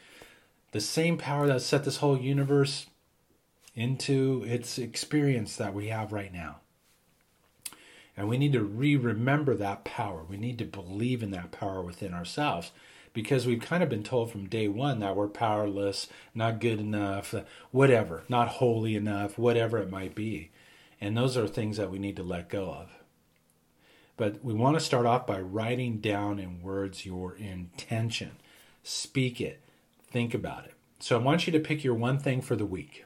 the 0.71 0.81
same 0.81 1.19
power 1.19 1.49
that 1.49 1.63
set 1.63 1.83
this 1.83 1.97
whole 1.97 2.17
universe 2.17 2.87
into 3.75 4.45
its 4.47 4.79
experience 4.79 5.57
that 5.57 5.75
we 5.75 5.89
have 5.89 6.13
right 6.13 6.33
now. 6.33 6.59
And 8.17 8.29
we 8.29 8.39
need 8.39 8.53
to 8.53 8.63
re 8.63 8.95
remember 8.95 9.57
that 9.57 9.83
power. 9.83 10.23
We 10.23 10.37
need 10.37 10.59
to 10.59 10.65
believe 10.65 11.25
in 11.25 11.33
that 11.33 11.51
power 11.51 11.83
within 11.83 12.15
ourselves 12.15 12.71
because 13.13 13.49
we've 13.49 13.61
kind 13.61 13.83
of 13.83 13.89
been 13.89 14.05
told 14.05 14.31
from 14.31 14.49
day 14.49 14.69
one 14.69 15.01
that 15.01 15.17
we're 15.17 15.27
powerless, 15.27 16.07
not 16.37 16.61
good 16.61 16.79
enough, 16.79 17.35
whatever, 17.73 18.23
not 18.29 18.47
holy 18.47 18.95
enough, 18.95 19.37
whatever 19.37 19.79
it 19.79 19.91
might 19.91 20.15
be. 20.15 20.53
And 21.01 21.17
those 21.17 21.37
are 21.37 21.49
things 21.49 21.79
that 21.79 21.91
we 21.91 21.99
need 21.99 22.15
to 22.15 22.23
let 22.23 22.49
go 22.49 22.71
of. 22.71 23.06
But 24.17 24.43
we 24.45 24.55
want 24.55 24.79
to 24.79 24.85
start 24.85 25.07
off 25.07 25.27
by 25.27 25.41
writing 25.41 25.99
down 25.99 26.39
in 26.39 26.63
words 26.63 27.05
your 27.05 27.35
intention. 27.37 28.33
Speak 28.83 29.41
it, 29.41 29.63
think 30.11 30.33
about 30.33 30.65
it. 30.65 30.75
So 31.01 31.19
I 31.19 31.23
want 31.23 31.47
you 31.47 31.53
to 31.53 31.61
pick 31.61 31.85
your 31.85 31.95
one 31.95 32.19
thing 32.19 32.41
for 32.41 32.57
the 32.57 32.65
week, 32.65 33.05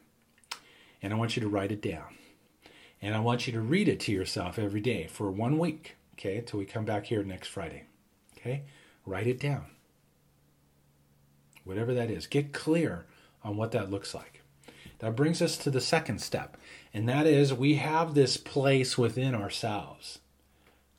and 1.03 1.13
I 1.13 1.17
want 1.17 1.37
you 1.37 1.43
to 1.43 1.49
write 1.49 1.73
it 1.73 1.83
down. 1.83 2.17
And 3.03 3.15
I 3.15 3.21
want 3.21 3.47
you 3.47 3.53
to 3.55 3.61
read 3.61 3.89
it 3.89 3.99
to 4.01 4.13
yourself 4.13 4.59
every 4.59 4.81
day 4.81 5.07
for 5.07 5.31
one 5.31 5.59
week, 5.59 5.97
okay, 6.15 6.37
until 6.37 6.59
we 6.59 6.67
come 6.67 6.85
back 6.85 7.07
here 7.07 7.25
next 7.25 7.49
Friday. 7.49 7.85
Okay? 8.37 8.63
Write 9.07 9.27
it 9.27 9.41
down 9.41 9.67
whatever 11.65 11.95
that 11.95 12.11
is. 12.11 12.27
Get 12.27 12.53
clear 12.53 13.07
on 13.45 13.57
what 13.57 13.73
that 13.73 13.91
looks 13.91 14.15
like. 14.15 14.43
That 14.99 15.17
brings 15.17 15.41
us 15.41 15.57
to 15.59 15.71
the 15.71 15.81
second 15.81 16.21
step, 16.21 16.57
and 16.93 17.09
that 17.09 17.27
is 17.27 17.55
we 17.55 17.77
have 17.77 18.15
this 18.15 18.37
place 18.37 18.99
within 18.99 19.35
ourselves 19.35 20.19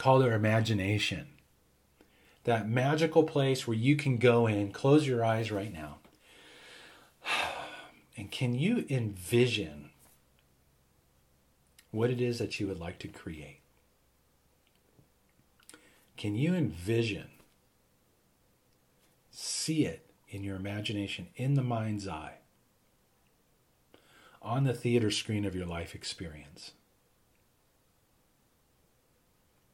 called 0.01 0.23
our 0.23 0.33
imagination. 0.33 1.27
That 2.45 2.67
magical 2.67 3.23
place 3.23 3.67
where 3.67 3.77
you 3.77 3.95
can 3.95 4.17
go 4.17 4.47
in, 4.47 4.71
close 4.71 5.05
your 5.05 5.23
eyes 5.23 5.51
right 5.51 5.71
now. 5.71 5.97
And 8.17 8.29
can 8.29 8.53
you 8.53 8.85
envision 8.89 9.89
what 11.91 12.09
it 12.09 12.19
is 12.19 12.39
that 12.39 12.59
you 12.59 12.67
would 12.67 12.79
like 12.79 12.99
to 12.99 13.07
create? 13.07 13.61
Can 16.17 16.35
you 16.35 16.53
envision, 16.53 17.29
see 19.31 19.85
it, 19.85 20.05
in 20.29 20.43
your 20.43 20.55
imagination, 20.55 21.27
in 21.35 21.53
the 21.53 21.63
mind's 21.63 22.07
eye, 22.07 22.35
on 24.41 24.63
the 24.63 24.73
theater 24.73 25.11
screen 25.11 25.45
of 25.45 25.55
your 25.55 25.65
life 25.65 25.93
experience. 25.93 26.71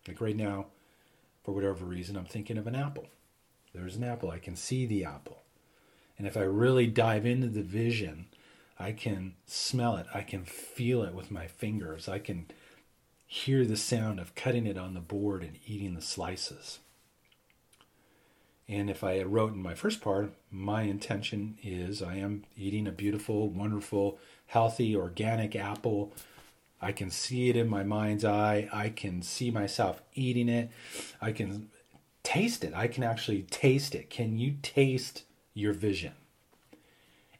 Like 0.08 0.22
right 0.22 0.36
now, 0.36 0.68
for 1.44 1.54
whatever 1.54 1.86
reason, 1.86 2.16
I'm 2.16 2.26
thinking 2.26 2.58
of 2.58 2.68
an 2.68 2.76
apple. 2.76 3.08
There's 3.74 3.96
an 3.96 4.04
apple. 4.04 4.32
I 4.32 4.40
can 4.40 4.56
see 4.56 4.86
the 4.86 5.06
apple. 5.06 5.42
And 6.18 6.26
if 6.26 6.36
I 6.36 6.42
really 6.42 6.88
dive 6.88 7.26
into 7.26 7.48
the 7.48 7.62
vision, 7.62 8.28
I 8.80 8.92
can 8.92 9.36
smell 9.46 9.98
it. 9.98 10.08
I 10.14 10.22
can 10.22 10.46
feel 10.46 11.04
it 11.04 11.14
with 11.14 11.32
my 11.32 11.48
fingers. 11.48 12.08
I 12.08 12.20
can 12.20 12.48
hear 13.26 13.66
the 13.66 13.78
sound 13.78 14.20
of 14.20 14.36
cutting 14.36 14.66
it 14.66 14.78
on 14.78 14.94
the 14.94 15.00
board 15.00 15.44
and 15.44 15.60
eating 15.66 15.94
the 15.94 16.02
slices. 16.02 16.80
And 18.70 18.90
if 18.90 19.04
I 19.04 19.22
wrote 19.22 19.54
in 19.54 19.62
my 19.62 19.76
first 19.76 20.02
part, 20.02 20.34
my 20.52 20.84
intention 20.84 21.58
is 21.64 22.02
I 22.02 22.16
am 22.16 22.44
eating 22.58 22.88
a 22.88 22.92
beautiful, 22.92 23.50
wonderful, 23.50 24.18
healthy, 24.48 24.96
organic 24.96 25.56
apple. 25.56 26.14
I 26.81 26.91
can 26.91 27.10
see 27.10 27.50
it 27.50 27.55
in 27.55 27.67
my 27.67 27.84
mind's 27.84 28.24
eye. 28.24 28.69
I 28.72 28.89
can 28.89 29.22
see 29.22 29.51
myself 29.51 30.01
eating 30.13 30.50
it. 30.50 30.69
I 31.19 31.31
can 31.31 31.69
taste 32.24 32.63
it. 32.63 32.74
I 32.75 32.88
can 32.88 33.03
actually 33.03 33.43
taste 33.43 33.96
it. 33.96 34.10
Can 34.10 34.38
you 34.38 34.55
taste 34.62 35.24
your 35.53 35.74
vision? 35.74 36.13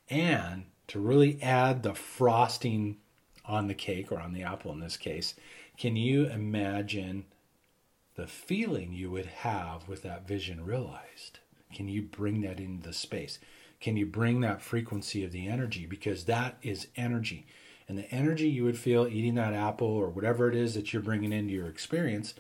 And 0.10 0.65
to 0.88 1.00
really 1.00 1.41
add 1.41 1.84
the 1.84 1.94
frosting 1.94 2.98
on 3.46 3.67
the 3.67 3.74
cake 3.74 4.12
or 4.12 4.20
on 4.20 4.34
the 4.34 4.44
apple 4.44 4.72
in 4.72 4.79
this 4.79 4.98
case, 4.98 5.36
can 5.77 5.96
you 5.96 6.25
imagine 6.25 7.25
the 8.17 8.27
feeling 8.27 8.91
you 8.91 9.12
would 9.12 9.27
have 9.27 9.88
with 9.88 10.01
that 10.01 10.27
vision 10.27 10.65
realized. 10.65 11.39
Can 11.72 11.88
you 11.88 12.01
bring 12.01 12.41
that 12.41 12.60
into 12.60 12.86
the 12.88 12.94
space? 12.94 13.38
Can 13.79 13.96
you 13.96 14.08
bring 14.08 14.41
that 14.41 14.62
frequency 14.62 15.24
of 15.24 15.32
the 15.32 15.48
energy? 15.48 15.86
Because 15.86 16.25
that 16.25 16.58
is 16.63 16.88
energy. 16.96 17.46
And 17.88 17.98
the 17.98 18.12
energy 18.12 18.50
you 18.50 18.63
would 18.65 18.77
feel 18.77 19.08
eating 19.08 19.36
that 19.36 19.53
apple 19.53 19.88
or 19.88 20.10
whatever 20.10 20.50
it 20.50 20.56
is 20.56 20.74
that 20.74 20.91
you're 20.91 21.01
bringing 21.01 21.32
into 21.32 21.53
your 21.53 21.67
experience, 21.67 22.34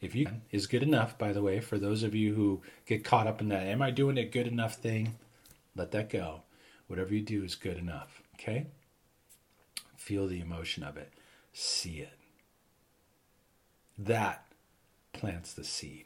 if 0.00 0.14
you 0.14 0.26
is 0.50 0.66
good 0.66 0.82
enough, 0.82 1.18
by 1.18 1.32
the 1.32 1.42
way, 1.42 1.60
for 1.60 1.78
those 1.78 2.02
of 2.02 2.14
you 2.14 2.34
who 2.34 2.62
get 2.86 3.04
caught 3.04 3.26
up 3.26 3.40
in 3.40 3.48
that, 3.48 3.66
am 3.66 3.82
I 3.82 3.90
doing 3.90 4.18
a 4.18 4.24
good 4.24 4.46
enough 4.46 4.76
thing? 4.76 5.16
Let 5.76 5.90
that 5.92 6.10
go. 6.10 6.42
Whatever 6.86 7.14
you 7.14 7.20
do 7.20 7.42
is 7.44 7.54
good 7.54 7.78
enough. 7.78 8.22
Okay? 8.34 8.66
Feel 9.96 10.26
the 10.26 10.40
emotion 10.40 10.82
of 10.82 10.96
it. 10.96 11.12
See 11.52 11.98
it. 11.98 12.18
That 13.98 14.46
plants 15.12 15.52
the 15.52 15.64
seed. 15.64 16.04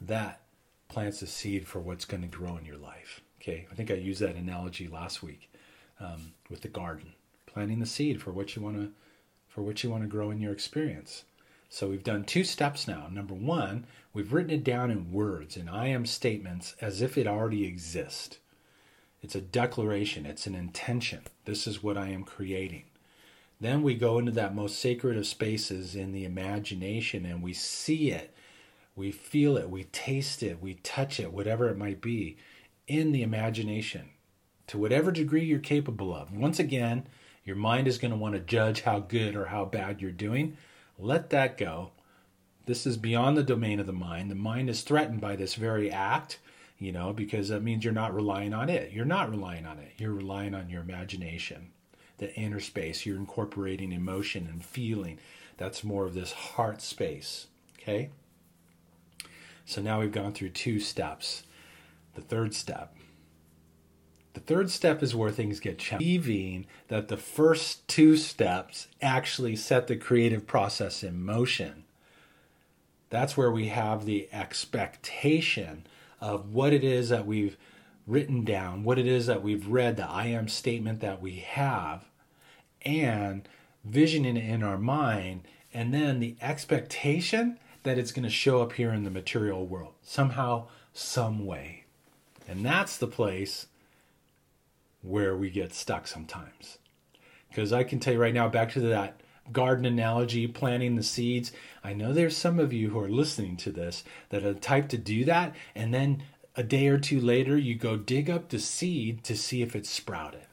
That 0.00 0.40
plants 0.88 1.20
the 1.20 1.26
seed 1.26 1.66
for 1.66 1.78
what's 1.78 2.04
going 2.04 2.22
to 2.22 2.28
grow 2.28 2.56
in 2.56 2.64
your 2.64 2.76
life. 2.76 3.20
Okay, 3.40 3.66
I 3.70 3.74
think 3.74 3.90
I 3.90 3.94
used 3.94 4.20
that 4.20 4.36
analogy 4.36 4.88
last 4.88 5.22
week 5.22 5.50
um, 5.98 6.32
with 6.50 6.60
the 6.60 6.68
garden, 6.68 7.14
planting 7.52 7.80
the 7.80 7.86
seed 7.86 8.22
for 8.22 8.32
what 8.32 8.54
you 8.54 8.62
want 8.62 8.76
to 8.76 8.90
for 9.48 9.62
what 9.62 9.82
you 9.82 9.90
want 9.90 10.02
to 10.02 10.08
grow 10.08 10.30
in 10.30 10.40
your 10.40 10.52
experience. 10.52 11.24
So 11.68 11.88
we've 11.88 12.04
done 12.04 12.24
two 12.24 12.44
steps 12.44 12.86
now. 12.86 13.08
Number 13.10 13.34
one, 13.34 13.84
we've 14.12 14.32
written 14.32 14.50
it 14.50 14.64
down 14.64 14.90
in 14.90 15.12
words 15.12 15.56
and 15.56 15.68
I 15.68 15.88
am 15.88 16.06
statements 16.06 16.76
as 16.80 17.02
if 17.02 17.18
it 17.18 17.26
already 17.26 17.66
exists. 17.66 18.38
It's 19.22 19.34
a 19.34 19.40
declaration, 19.40 20.24
it's 20.24 20.46
an 20.46 20.54
intention. 20.54 21.22
This 21.44 21.66
is 21.66 21.82
what 21.82 21.98
I 21.98 22.08
am 22.08 22.24
creating. 22.24 22.84
Then 23.60 23.82
we 23.82 23.94
go 23.94 24.18
into 24.18 24.32
that 24.32 24.54
most 24.54 24.78
sacred 24.78 25.16
of 25.16 25.26
spaces 25.26 25.94
in 25.94 26.12
the 26.12 26.24
imagination 26.24 27.26
and 27.26 27.42
we 27.42 27.52
see 27.52 28.10
it, 28.10 28.34
we 28.96 29.10
feel 29.10 29.56
it, 29.56 29.68
we 29.68 29.84
taste 29.84 30.42
it, 30.42 30.62
we 30.62 30.74
touch 30.74 31.20
it, 31.20 31.32
whatever 31.32 31.68
it 31.68 31.76
might 31.76 32.00
be, 32.00 32.36
in 32.86 33.12
the 33.12 33.22
imagination 33.22 34.10
to 34.66 34.78
whatever 34.78 35.10
degree 35.10 35.44
you're 35.44 35.58
capable 35.58 36.14
of. 36.14 36.32
Once 36.32 36.58
again, 36.58 37.06
your 37.44 37.56
mind 37.56 37.88
is 37.88 37.98
going 37.98 38.10
to 38.10 38.16
want 38.16 38.34
to 38.34 38.40
judge 38.40 38.82
how 38.82 39.00
good 39.00 39.34
or 39.34 39.46
how 39.46 39.64
bad 39.64 40.00
you're 40.00 40.10
doing. 40.10 40.56
Let 40.98 41.30
that 41.30 41.56
go. 41.56 41.92
This 42.66 42.86
is 42.86 42.96
beyond 42.96 43.36
the 43.36 43.42
domain 43.42 43.80
of 43.80 43.86
the 43.86 43.92
mind. 43.92 44.30
The 44.30 44.36
mind 44.36 44.68
is 44.70 44.82
threatened 44.82 45.20
by 45.20 45.36
this 45.36 45.54
very 45.54 45.90
act, 45.90 46.38
you 46.78 46.92
know, 46.92 47.12
because 47.12 47.48
that 47.48 47.62
means 47.62 47.84
you're 47.84 47.92
not 47.92 48.14
relying 48.14 48.52
on 48.52 48.68
it. 48.68 48.92
You're 48.92 49.04
not 49.04 49.30
relying 49.30 49.66
on 49.66 49.78
it. 49.78 49.92
You're 49.96 50.12
relying 50.12 50.54
on 50.54 50.68
your 50.68 50.82
imagination 50.82 51.70
the 52.20 52.32
inner 52.34 52.60
space. 52.60 53.04
You're 53.04 53.16
incorporating 53.16 53.92
emotion 53.92 54.46
and 54.46 54.64
feeling. 54.64 55.18
That's 55.56 55.82
more 55.82 56.04
of 56.04 56.14
this 56.14 56.32
heart 56.32 56.80
space. 56.80 57.46
Okay? 57.80 58.10
So 59.64 59.80
now 59.80 60.00
we've 60.00 60.12
gone 60.12 60.32
through 60.32 60.50
two 60.50 60.78
steps. 60.78 61.42
The 62.14 62.20
third 62.20 62.54
step. 62.54 62.94
The 64.32 64.40
third 64.40 64.70
step 64.70 65.02
is 65.02 65.14
where 65.14 65.30
things 65.30 65.58
get 65.60 65.78
challenging. 65.78 66.20
Believing 66.20 66.66
that 66.88 67.08
the 67.08 67.16
first 67.16 67.86
two 67.88 68.16
steps 68.16 68.88
actually 69.02 69.56
set 69.56 69.86
the 69.86 69.96
creative 69.96 70.46
process 70.46 71.02
in 71.02 71.22
motion. 71.22 71.84
That's 73.08 73.36
where 73.36 73.50
we 73.50 73.68
have 73.68 74.04
the 74.04 74.28
expectation 74.32 75.86
of 76.20 76.54
what 76.54 76.72
it 76.72 76.84
is 76.84 77.08
that 77.08 77.26
we've 77.26 77.56
written 78.06 78.44
down, 78.44 78.84
what 78.84 78.98
it 78.98 79.06
is 79.06 79.26
that 79.26 79.42
we've 79.42 79.66
read, 79.66 79.96
the 79.96 80.08
I 80.08 80.26
am 80.26 80.48
statement 80.48 81.00
that 81.00 81.20
we 81.20 81.36
have, 81.36 82.04
and 82.82 83.48
visioning 83.84 84.36
it 84.36 84.48
in 84.48 84.62
our 84.62 84.78
mind, 84.78 85.42
and 85.74 85.92
then 85.92 86.20
the 86.20 86.36
expectation 86.40 87.58
that 87.82 87.98
it's 87.98 88.12
going 88.12 88.24
to 88.24 88.30
show 88.30 88.62
up 88.62 88.74
here 88.74 88.92
in 88.92 89.04
the 89.04 89.10
material 89.10 89.66
world 89.66 89.94
somehow, 90.02 90.66
some 90.92 91.44
way. 91.46 91.84
And 92.46 92.64
that's 92.64 92.96
the 92.96 93.06
place 93.06 93.66
where 95.02 95.36
we 95.36 95.50
get 95.50 95.72
stuck 95.74 96.06
sometimes. 96.06 96.78
Because 97.48 97.72
I 97.72 97.84
can 97.84 97.98
tell 97.98 98.14
you 98.14 98.20
right 98.20 98.34
now, 98.34 98.48
back 98.48 98.72
to 98.72 98.80
that 98.80 99.20
garden 99.52 99.84
analogy, 99.84 100.46
planting 100.46 100.94
the 100.94 101.02
seeds. 101.02 101.52
I 101.82 101.92
know 101.92 102.12
there's 102.12 102.36
some 102.36 102.58
of 102.58 102.72
you 102.72 102.90
who 102.90 103.00
are 103.00 103.08
listening 103.08 103.56
to 103.58 103.72
this 103.72 104.04
that 104.28 104.44
are 104.44 104.52
the 104.52 104.60
type 104.60 104.88
to 104.90 104.98
do 104.98 105.24
that, 105.24 105.54
and 105.74 105.92
then 105.92 106.22
a 106.56 106.62
day 106.62 106.88
or 106.88 106.98
two 106.98 107.20
later, 107.20 107.56
you 107.56 107.74
go 107.74 107.96
dig 107.96 108.28
up 108.28 108.48
the 108.48 108.58
seed 108.58 109.24
to 109.24 109.36
see 109.36 109.62
if 109.62 109.74
it's 109.74 109.90
sprouted. 109.90 110.46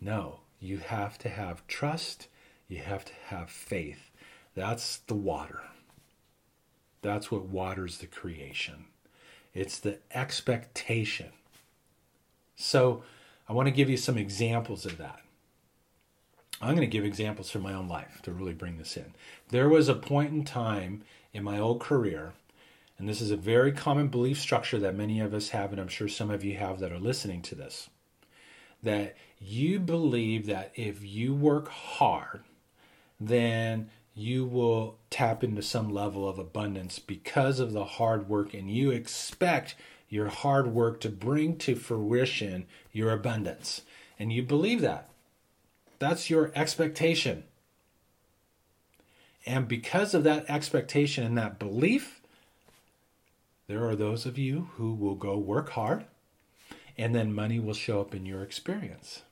No, 0.00 0.40
you 0.60 0.78
have 0.78 1.18
to 1.18 1.28
have 1.28 1.66
trust, 1.66 2.28
you 2.68 2.78
have 2.78 3.04
to 3.06 3.12
have 3.26 3.50
faith. 3.50 4.10
That's 4.54 4.98
the 4.98 5.14
water. 5.14 5.62
That's 7.02 7.30
what 7.30 7.46
waters 7.46 7.98
the 7.98 8.06
creation. 8.06 8.86
It's 9.54 9.78
the 9.78 9.98
expectation. 10.12 11.32
So, 12.60 13.04
I 13.48 13.52
want 13.52 13.66
to 13.68 13.74
give 13.74 13.88
you 13.88 13.96
some 13.96 14.18
examples 14.18 14.84
of 14.84 14.98
that. 14.98 15.20
I'm 16.60 16.74
going 16.74 16.80
to 16.80 16.88
give 16.88 17.04
examples 17.04 17.50
from 17.50 17.62
my 17.62 17.72
own 17.72 17.88
life 17.88 18.20
to 18.22 18.32
really 18.32 18.52
bring 18.52 18.78
this 18.78 18.96
in. 18.96 19.14
There 19.50 19.68
was 19.68 19.88
a 19.88 19.94
point 19.94 20.32
in 20.32 20.44
time 20.44 21.02
in 21.32 21.44
my 21.44 21.60
old 21.60 21.80
career, 21.80 22.32
and 22.98 23.08
this 23.08 23.20
is 23.20 23.30
a 23.30 23.36
very 23.36 23.70
common 23.70 24.08
belief 24.08 24.40
structure 24.40 24.80
that 24.80 24.96
many 24.96 25.20
of 25.20 25.32
us 25.32 25.50
have, 25.50 25.70
and 25.70 25.80
I'm 25.80 25.88
sure 25.88 26.08
some 26.08 26.30
of 26.30 26.42
you 26.42 26.56
have 26.56 26.80
that 26.80 26.90
are 26.90 26.98
listening 26.98 27.42
to 27.42 27.54
this, 27.54 27.90
that 28.82 29.16
you 29.38 29.78
believe 29.78 30.46
that 30.46 30.72
if 30.74 31.04
you 31.04 31.34
work 31.34 31.68
hard, 31.68 32.42
then 33.20 33.88
you 34.16 34.44
will 34.44 34.98
tap 35.10 35.44
into 35.44 35.62
some 35.62 35.94
level 35.94 36.28
of 36.28 36.40
abundance 36.40 36.98
because 36.98 37.60
of 37.60 37.72
the 37.72 37.84
hard 37.84 38.28
work, 38.28 38.52
and 38.52 38.68
you 38.68 38.90
expect 38.90 39.76
your 40.08 40.28
hard 40.28 40.68
work 40.68 41.00
to 41.00 41.08
bring 41.08 41.56
to 41.58 41.74
fruition 41.74 42.66
your 42.92 43.10
abundance. 43.10 43.82
And 44.18 44.32
you 44.32 44.42
believe 44.42 44.80
that. 44.80 45.08
That's 45.98 46.30
your 46.30 46.52
expectation. 46.54 47.44
And 49.44 49.68
because 49.68 50.14
of 50.14 50.24
that 50.24 50.48
expectation 50.48 51.24
and 51.24 51.38
that 51.38 51.58
belief, 51.58 52.20
there 53.66 53.86
are 53.88 53.96
those 53.96 54.26
of 54.26 54.38
you 54.38 54.70
who 54.74 54.94
will 54.94 55.14
go 55.14 55.36
work 55.36 55.70
hard 55.70 56.04
and 56.96 57.14
then 57.14 57.32
money 57.32 57.60
will 57.60 57.74
show 57.74 58.00
up 58.00 58.14
in 58.14 58.26
your 58.26 58.42
experience. 58.42 59.22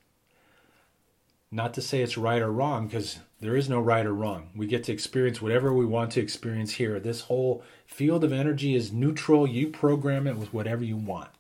Not 1.51 1.75
to 1.75 1.83
say 1.83 2.03
it's 2.03 2.19
right 2.19 2.43
or 2.43 2.51
wrong, 2.51 2.87
because 2.87 3.21
there 3.41 3.57
is 3.57 3.69
no 3.69 3.81
right 3.81 4.05
or 4.05 4.13
wrong. 4.13 4.51
We 4.57 4.67
get 4.67 4.85
to 4.85 4.93
experience 4.93 5.41
whatever 5.41 5.73
we 5.73 5.87
want 5.87 6.13
to 6.13 6.21
experience 6.21 6.73
here. 6.73 6.99
This 6.99 7.23
whole 7.23 7.63
field 7.87 8.25
of 8.25 8.33
energy 8.33 8.75
is 8.75 8.93
neutral. 8.93 9.47
You 9.47 9.69
program 9.69 10.27
it 10.27 10.37
with 10.37 10.53
whatever 10.53 10.83
you 10.83 10.97
want. 10.97 11.31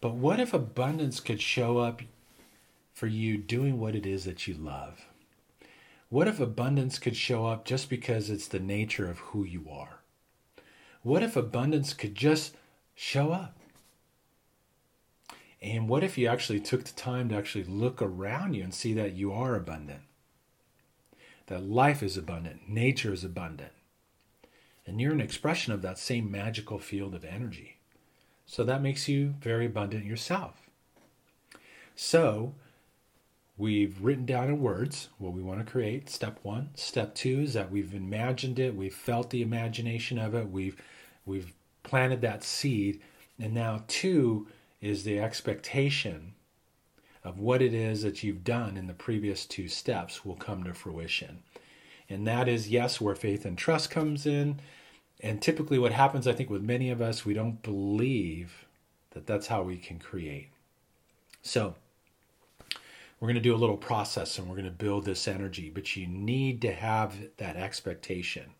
But 0.00 0.14
what 0.14 0.38
if 0.38 0.52
abundance 0.52 1.20
could 1.20 1.40
show 1.40 1.78
up 1.78 2.02
for 2.92 3.06
you 3.06 3.38
doing 3.38 3.80
what 3.80 3.94
it 3.94 4.06
is 4.06 4.24
that 4.24 4.46
you 4.46 4.54
love? 4.54 5.06
What 6.08 6.28
if 6.28 6.38
abundance 6.38 6.98
could 6.98 7.16
show 7.16 7.46
up 7.46 7.64
just 7.64 7.90
because 7.90 8.30
it's 8.30 8.46
the 8.46 8.60
nature 8.60 9.10
of 9.10 9.18
who 9.18 9.44
you 9.44 9.66
are? 9.70 10.00
What 11.02 11.22
if 11.22 11.34
abundance 11.34 11.94
could 11.94 12.14
just 12.14 12.54
show 12.94 13.32
up? 13.32 13.55
And 15.66 15.88
what 15.88 16.04
if 16.04 16.16
you 16.16 16.28
actually 16.28 16.60
took 16.60 16.84
the 16.84 16.92
time 16.92 17.28
to 17.28 17.34
actually 17.34 17.64
look 17.64 18.00
around 18.00 18.54
you 18.54 18.62
and 18.62 18.72
see 18.72 18.94
that 18.94 19.14
you 19.14 19.32
are 19.32 19.56
abundant? 19.56 20.02
That 21.48 21.64
life 21.64 22.04
is 22.04 22.16
abundant, 22.16 22.68
nature 22.68 23.12
is 23.12 23.24
abundant. 23.24 23.72
And 24.86 25.00
you're 25.00 25.12
an 25.12 25.20
expression 25.20 25.72
of 25.72 25.82
that 25.82 25.98
same 25.98 26.30
magical 26.30 26.78
field 26.78 27.16
of 27.16 27.24
energy. 27.24 27.78
So 28.46 28.62
that 28.62 28.80
makes 28.80 29.08
you 29.08 29.34
very 29.40 29.66
abundant 29.66 30.04
yourself. 30.04 30.70
So 31.96 32.54
we've 33.58 34.00
written 34.00 34.24
down 34.24 34.48
in 34.48 34.60
words 34.60 35.08
what 35.18 35.32
we 35.32 35.42
want 35.42 35.58
to 35.58 35.70
create. 35.70 36.08
Step 36.08 36.38
one. 36.44 36.70
Step 36.76 37.12
two 37.16 37.40
is 37.40 37.54
that 37.54 37.72
we've 37.72 37.92
imagined 37.92 38.60
it, 38.60 38.76
we've 38.76 38.94
felt 38.94 39.30
the 39.30 39.42
imagination 39.42 40.16
of 40.16 40.32
it, 40.36 40.48
we've 40.48 40.80
we've 41.24 41.52
planted 41.82 42.20
that 42.20 42.44
seed. 42.44 43.00
And 43.40 43.52
now 43.52 43.82
two 43.88 44.46
is 44.80 45.04
the 45.04 45.18
expectation 45.18 46.34
of 47.24 47.40
what 47.40 47.60
it 47.60 47.74
is 47.74 48.02
that 48.02 48.22
you've 48.22 48.44
done 48.44 48.76
in 48.76 48.86
the 48.86 48.94
previous 48.94 49.46
two 49.46 49.68
steps 49.68 50.24
will 50.24 50.36
come 50.36 50.62
to 50.64 50.72
fruition. 50.72 51.42
And 52.08 52.26
that 52.26 52.48
is, 52.48 52.68
yes, 52.68 53.00
where 53.00 53.16
faith 53.16 53.44
and 53.44 53.58
trust 53.58 53.90
comes 53.90 54.26
in. 54.26 54.60
And 55.20 55.42
typically, 55.42 55.78
what 55.78 55.92
happens, 55.92 56.28
I 56.28 56.32
think, 56.34 56.50
with 56.50 56.62
many 56.62 56.90
of 56.90 57.00
us, 57.00 57.24
we 57.24 57.34
don't 57.34 57.62
believe 57.62 58.66
that 59.10 59.26
that's 59.26 59.48
how 59.48 59.62
we 59.62 59.76
can 59.76 59.98
create. 59.98 60.50
So, 61.42 61.74
we're 63.18 63.28
going 63.28 63.36
to 63.36 63.40
do 63.40 63.54
a 63.54 63.56
little 63.56 63.76
process 63.76 64.38
and 64.38 64.46
we're 64.46 64.56
going 64.56 64.66
to 64.66 64.70
build 64.70 65.04
this 65.04 65.26
energy, 65.26 65.70
but 65.70 65.96
you 65.96 66.06
need 66.06 66.60
to 66.62 66.72
have 66.72 67.16
that 67.38 67.56
expectation. 67.56 68.50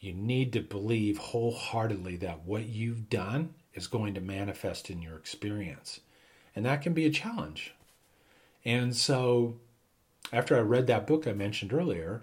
You 0.00 0.12
need 0.12 0.52
to 0.52 0.60
believe 0.60 1.18
wholeheartedly 1.18 2.16
that 2.16 2.44
what 2.44 2.66
you've 2.66 3.08
done 3.08 3.54
is 3.78 3.86
going 3.86 4.12
to 4.14 4.20
manifest 4.20 4.90
in 4.90 5.00
your 5.00 5.16
experience. 5.16 6.00
And 6.54 6.66
that 6.66 6.82
can 6.82 6.92
be 6.92 7.06
a 7.06 7.10
challenge. 7.10 7.72
And 8.64 8.94
so, 8.94 9.54
after 10.32 10.56
I 10.56 10.60
read 10.60 10.86
that 10.88 11.06
book 11.06 11.26
I 11.26 11.32
mentioned 11.32 11.72
earlier, 11.72 12.22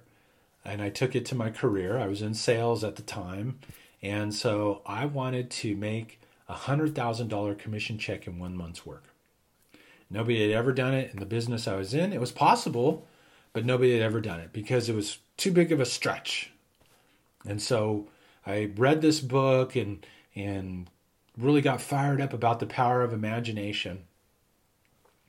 and 0.64 0.82
I 0.82 0.90
took 0.90 1.16
it 1.16 1.26
to 1.28 1.36
my 1.36 1.50
career, 1.50 1.98
I 1.98 2.08
was 2.08 2.22
in 2.22 2.34
sales 2.36 2.84
at 2.84 2.98
the 2.98 3.02
time. 3.02 3.60
And 4.04 4.36
so, 4.36 4.82
I 4.86 5.06
wanted 5.06 5.50
to 5.52 5.76
make 5.76 6.20
a 6.48 6.54
$100,000 6.54 7.58
commission 7.58 7.98
check 7.98 8.28
in 8.28 8.38
one 8.38 8.56
month's 8.56 8.86
work. 8.86 9.06
Nobody 10.10 10.42
had 10.42 10.56
ever 10.56 10.72
done 10.72 10.94
it 10.94 11.12
in 11.12 11.20
the 11.20 11.26
business 11.26 11.68
I 11.68 11.76
was 11.76 11.94
in. 11.94 12.14
It 12.14 12.20
was 12.20 12.32
possible, 12.32 13.08
but 13.54 13.66
nobody 13.66 13.94
had 13.94 14.02
ever 14.02 14.22
done 14.22 14.40
it 14.40 14.54
because 14.54 14.88
it 14.90 14.96
was 14.96 15.18
too 15.38 15.52
big 15.52 15.72
of 15.72 15.80
a 15.80 15.86
stretch. 15.86 16.52
And 17.48 17.62
so 17.62 18.08
I 18.46 18.72
read 18.76 19.02
this 19.02 19.20
book 19.20 19.76
and 19.76 20.06
and 20.36 20.90
really 21.38 21.62
got 21.62 21.82
fired 21.82 22.22
up 22.22 22.34
about 22.34 22.60
the 22.60 22.66
power 22.66 23.02
of 23.02 23.14
imagination. 23.14 24.04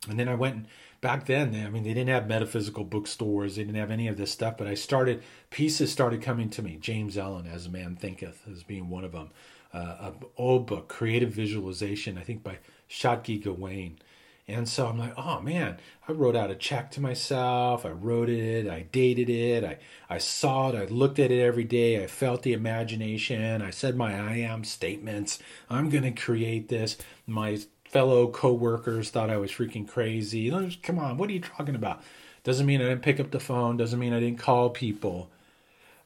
And 0.08 0.18
then 0.18 0.28
I 0.28 0.34
went 0.34 0.66
back 1.00 1.26
then, 1.26 1.54
I 1.54 1.68
mean, 1.68 1.82
they 1.82 1.94
didn't 1.94 2.10
have 2.10 2.28
metaphysical 2.28 2.84
bookstores, 2.84 3.56
they 3.56 3.64
didn't 3.64 3.80
have 3.80 3.90
any 3.90 4.08
of 4.08 4.16
this 4.16 4.30
stuff, 4.30 4.56
but 4.56 4.66
I 4.66 4.74
started, 4.74 5.22
pieces 5.50 5.90
started 5.90 6.22
coming 6.22 6.48
to 6.50 6.62
me. 6.62 6.78
James 6.80 7.18
Allen, 7.18 7.46
As 7.46 7.66
a 7.66 7.70
Man 7.70 7.96
Thinketh, 7.96 8.42
as 8.50 8.62
being 8.62 8.88
one 8.88 9.04
of 9.04 9.12
them. 9.12 9.30
Uh, 9.72 9.96
an 10.00 10.14
old 10.36 10.66
book, 10.66 10.88
Creative 10.88 11.30
Visualization, 11.30 12.16
I 12.16 12.22
think 12.22 12.42
by 12.42 12.58
Shakti 12.86 13.38
Gawain. 13.38 13.98
And 14.48 14.68
so 14.68 14.86
I'm 14.86 14.98
like, 14.98 15.12
oh 15.16 15.40
man, 15.40 15.78
I 16.06 16.12
wrote 16.12 16.36
out 16.36 16.52
a 16.52 16.54
check 16.54 16.92
to 16.92 17.00
myself. 17.00 17.84
I 17.84 17.90
wrote 17.90 18.28
it. 18.28 18.68
I 18.68 18.86
dated 18.92 19.28
it. 19.28 19.64
I, 19.64 19.78
I 20.08 20.18
saw 20.18 20.70
it. 20.70 20.76
I 20.76 20.84
looked 20.84 21.18
at 21.18 21.32
it 21.32 21.42
every 21.42 21.64
day. 21.64 22.02
I 22.02 22.06
felt 22.06 22.42
the 22.42 22.52
imagination. 22.52 23.60
I 23.60 23.70
said 23.70 23.96
my 23.96 24.14
I 24.14 24.36
am 24.36 24.62
statements. 24.62 25.40
I'm 25.68 25.90
going 25.90 26.04
to 26.04 26.12
create 26.12 26.68
this. 26.68 26.96
My 27.26 27.58
fellow 27.88 28.28
coworkers 28.28 29.10
thought 29.10 29.30
I 29.30 29.36
was 29.36 29.50
freaking 29.50 29.88
crazy. 29.88 30.48
Come 30.82 31.00
on, 31.00 31.16
what 31.16 31.28
are 31.28 31.32
you 31.32 31.40
talking 31.40 31.74
about? 31.74 32.02
Doesn't 32.44 32.66
mean 32.66 32.80
I 32.80 32.84
didn't 32.84 33.02
pick 33.02 33.18
up 33.18 33.32
the 33.32 33.40
phone. 33.40 33.76
Doesn't 33.76 33.98
mean 33.98 34.12
I 34.12 34.20
didn't 34.20 34.38
call 34.38 34.70
people. 34.70 35.28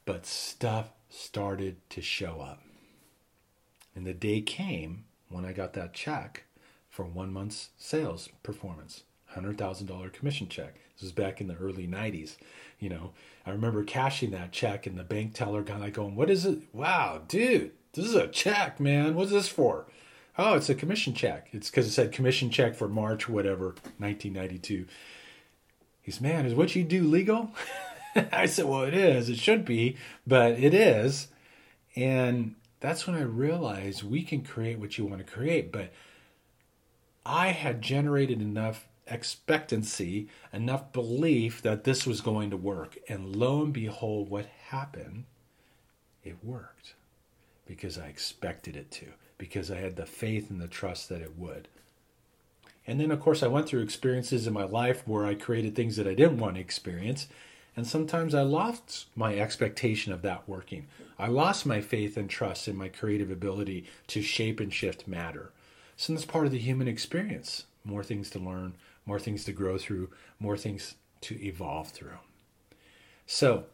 But 0.03 0.25
stuff 0.25 0.89
started 1.09 1.77
to 1.91 2.01
show 2.01 2.41
up. 2.41 2.63
And 3.93 4.07
the 4.07 4.13
day 4.15 4.41
came 4.41 5.03
when 5.29 5.45
I 5.45 5.53
got 5.53 5.73
that 5.73 5.93
check 5.93 6.45
for 7.01 7.07
one 7.07 7.33
month's 7.33 7.69
sales 7.77 8.29
performance. 8.43 9.03
$100,000 9.35 10.13
commission 10.13 10.47
check. 10.47 10.75
This 10.93 11.01
was 11.01 11.11
back 11.11 11.41
in 11.41 11.47
the 11.47 11.55
early 11.55 11.87
90s. 11.87 12.35
You 12.79 12.89
know, 12.89 13.13
I 13.43 13.49
remember 13.49 13.83
cashing 13.83 14.29
that 14.31 14.51
check 14.51 14.85
and 14.85 14.99
the 14.99 15.03
bank 15.03 15.33
teller 15.33 15.63
guy 15.63 15.77
like 15.77 15.93
going, 15.93 16.15
What 16.15 16.29
is 16.29 16.45
it? 16.45 16.59
Wow, 16.73 17.23
dude, 17.27 17.71
this 17.93 18.05
is 18.05 18.13
a 18.13 18.27
check, 18.27 18.79
man. 18.79 19.15
What's 19.15 19.31
this 19.31 19.47
for? 19.47 19.87
Oh, 20.37 20.53
it's 20.53 20.69
a 20.69 20.75
commission 20.75 21.15
check. 21.15 21.47
It's 21.53 21.71
because 21.71 21.87
it 21.87 21.91
said 21.91 22.11
commission 22.11 22.51
check 22.51 22.75
for 22.75 22.87
March, 22.87 23.27
whatever, 23.27 23.75
1992. 23.97 24.85
He's, 26.01 26.21
man, 26.21 26.45
is 26.45 26.53
what 26.53 26.75
you 26.75 26.83
do 26.83 27.03
legal? 27.03 27.51
I 28.31 28.45
said, 28.45 28.65
Well, 28.65 28.83
it 28.83 28.93
is. 28.93 29.27
It 29.27 29.39
should 29.39 29.65
be, 29.65 29.97
but 30.27 30.51
it 30.51 30.75
is. 30.75 31.29
And 31.95 32.55
that's 32.79 33.07
when 33.07 33.15
I 33.15 33.23
realized 33.23 34.03
we 34.03 34.21
can 34.21 34.43
create 34.43 34.77
what 34.77 34.99
you 34.99 35.05
want 35.05 35.25
to 35.25 35.31
create, 35.31 35.71
but 35.71 35.91
I 37.25 37.49
had 37.49 37.81
generated 37.81 38.41
enough 38.41 38.87
expectancy, 39.07 40.27
enough 40.51 40.91
belief 40.93 41.61
that 41.61 41.83
this 41.83 42.07
was 42.07 42.21
going 42.21 42.49
to 42.49 42.57
work. 42.57 42.97
And 43.07 43.35
lo 43.35 43.61
and 43.61 43.73
behold, 43.73 44.29
what 44.29 44.45
happened? 44.69 45.25
It 46.23 46.43
worked 46.43 46.95
because 47.65 47.97
I 47.97 48.07
expected 48.07 48.75
it 48.75 48.91
to, 48.91 49.07
because 49.37 49.69
I 49.69 49.77
had 49.77 49.95
the 49.95 50.05
faith 50.05 50.49
and 50.49 50.59
the 50.59 50.67
trust 50.67 51.09
that 51.09 51.21
it 51.21 51.37
would. 51.37 51.67
And 52.87 52.99
then, 52.99 53.11
of 53.11 53.19
course, 53.19 53.43
I 53.43 53.47
went 53.47 53.67
through 53.67 53.81
experiences 53.81 54.47
in 54.47 54.53
my 54.53 54.63
life 54.63 55.07
where 55.07 55.25
I 55.25 55.35
created 55.35 55.75
things 55.75 55.95
that 55.97 56.07
I 56.07 56.15
didn't 56.15 56.39
want 56.39 56.55
to 56.55 56.61
experience. 56.61 57.27
And 57.75 57.87
sometimes 57.87 58.33
I 58.33 58.41
lost 58.41 59.05
my 59.15 59.37
expectation 59.37 60.11
of 60.11 60.23
that 60.23 60.49
working. 60.49 60.87
I 61.17 61.27
lost 61.27 61.65
my 61.65 61.79
faith 61.79 62.17
and 62.17 62.29
trust 62.29 62.67
in 62.67 62.75
my 62.75 62.89
creative 62.89 63.31
ability 63.31 63.85
to 64.07 64.21
shape 64.21 64.59
and 64.59 64.73
shift 64.73 65.07
matter. 65.07 65.51
So 66.01 66.13
that's 66.13 66.25
part 66.25 66.47
of 66.47 66.51
the 66.51 66.57
human 66.57 66.87
experience. 66.87 67.65
More 67.83 68.03
things 68.03 68.31
to 68.31 68.39
learn, 68.39 68.73
more 69.05 69.19
things 69.19 69.43
to 69.43 69.51
grow 69.51 69.77
through, 69.77 70.09
more 70.39 70.57
things 70.57 70.95
to 71.21 71.39
evolve 71.45 71.89
through. 71.89 72.17
So, 73.27 73.65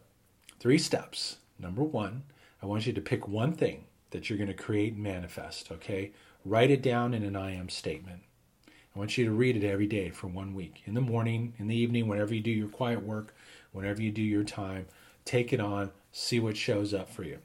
three 0.60 0.76
steps. 0.76 1.38
Number 1.58 1.82
one, 1.82 2.24
I 2.62 2.66
want 2.66 2.86
you 2.86 2.92
to 2.92 3.00
pick 3.00 3.26
one 3.26 3.54
thing 3.54 3.84
that 4.10 4.28
you're 4.28 4.36
going 4.36 4.48
to 4.48 4.52
create 4.52 4.92
and 4.92 5.02
manifest, 5.02 5.72
okay? 5.72 6.12
Write 6.44 6.70
it 6.70 6.82
down 6.82 7.14
in 7.14 7.24
an 7.24 7.34
I 7.34 7.54
am 7.54 7.70
statement. 7.70 8.20
I 8.66 8.98
want 8.98 9.16
you 9.16 9.24
to 9.24 9.30
read 9.30 9.56
it 9.56 9.66
every 9.66 9.86
day 9.86 10.10
for 10.10 10.26
one 10.26 10.54
week. 10.54 10.82
In 10.84 10.92
the 10.92 11.00
morning, 11.00 11.54
in 11.56 11.66
the 11.66 11.76
evening, 11.76 12.08
whenever 12.08 12.34
you 12.34 12.42
do 12.42 12.50
your 12.50 12.68
quiet 12.68 13.02
work, 13.02 13.34
whenever 13.72 14.02
you 14.02 14.12
do 14.12 14.20
your 14.20 14.44
time, 14.44 14.84
take 15.24 15.54
it 15.54 15.60
on, 15.60 15.92
see 16.12 16.40
what 16.40 16.58
shows 16.58 16.92
up 16.92 17.08
for 17.08 17.22
you. 17.22 17.38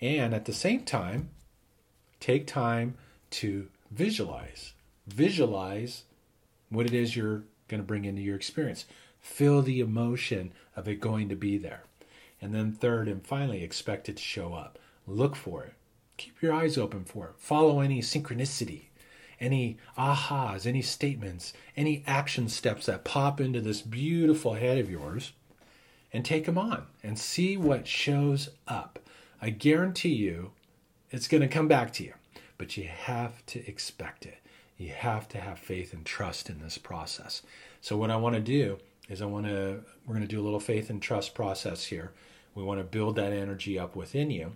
And 0.00 0.34
at 0.34 0.44
the 0.44 0.52
same 0.52 0.82
time, 0.82 1.30
take 2.18 2.48
time 2.48 2.96
to 3.30 3.68
visualize. 3.94 4.72
Visualize 5.06 6.04
what 6.68 6.86
it 6.86 6.94
is 6.94 7.14
you're 7.14 7.44
going 7.68 7.80
to 7.80 7.86
bring 7.86 8.04
into 8.04 8.22
your 8.22 8.36
experience. 8.36 8.86
Feel 9.20 9.62
the 9.62 9.80
emotion 9.80 10.52
of 10.76 10.88
it 10.88 11.00
going 11.00 11.28
to 11.28 11.36
be 11.36 11.56
there. 11.56 11.84
And 12.40 12.54
then, 12.54 12.72
third 12.72 13.08
and 13.08 13.26
finally, 13.26 13.62
expect 13.62 14.08
it 14.08 14.16
to 14.16 14.22
show 14.22 14.52
up. 14.54 14.78
Look 15.06 15.36
for 15.36 15.64
it. 15.64 15.74
Keep 16.16 16.42
your 16.42 16.52
eyes 16.52 16.76
open 16.76 17.04
for 17.04 17.28
it. 17.28 17.34
Follow 17.38 17.80
any 17.80 18.00
synchronicity 18.00 18.86
any 19.40 19.76
ahas, 19.98 20.66
any 20.66 20.82
statements, 20.82 21.52
any 21.76 22.02
action 22.06 22.48
steps 22.48 22.86
that 22.86 23.04
pop 23.04 23.40
into 23.40 23.60
this 23.60 23.82
beautiful 23.82 24.54
head 24.54 24.78
of 24.78 24.90
yours, 24.90 25.32
and 26.12 26.24
take 26.24 26.46
them 26.46 26.58
on 26.58 26.86
and 27.02 27.18
see 27.18 27.56
what 27.56 27.86
shows 27.86 28.50
up. 28.68 28.98
I 29.42 29.50
guarantee 29.50 30.14
you 30.14 30.52
it's 31.10 31.28
going 31.28 31.42
to 31.42 31.48
come 31.48 31.68
back 31.68 31.92
to 31.94 32.04
you, 32.04 32.14
but 32.58 32.76
you 32.76 32.84
have 32.88 33.44
to 33.46 33.66
expect 33.68 34.26
it. 34.26 34.38
You 34.76 34.90
have 34.90 35.28
to 35.28 35.38
have 35.38 35.58
faith 35.58 35.92
and 35.92 36.04
trust 36.04 36.50
in 36.50 36.60
this 36.60 36.78
process. 36.78 37.42
So, 37.80 37.96
what 37.96 38.10
I 38.10 38.16
want 38.16 38.34
to 38.34 38.40
do 38.40 38.78
is, 39.08 39.22
I 39.22 39.26
want 39.26 39.46
to, 39.46 39.82
we're 40.04 40.14
going 40.14 40.26
to 40.26 40.34
do 40.34 40.40
a 40.40 40.44
little 40.44 40.60
faith 40.60 40.90
and 40.90 41.00
trust 41.00 41.34
process 41.34 41.84
here. 41.84 42.12
We 42.54 42.64
want 42.64 42.80
to 42.80 42.84
build 42.84 43.16
that 43.16 43.32
energy 43.32 43.78
up 43.78 43.94
within 43.94 44.30
you. 44.30 44.52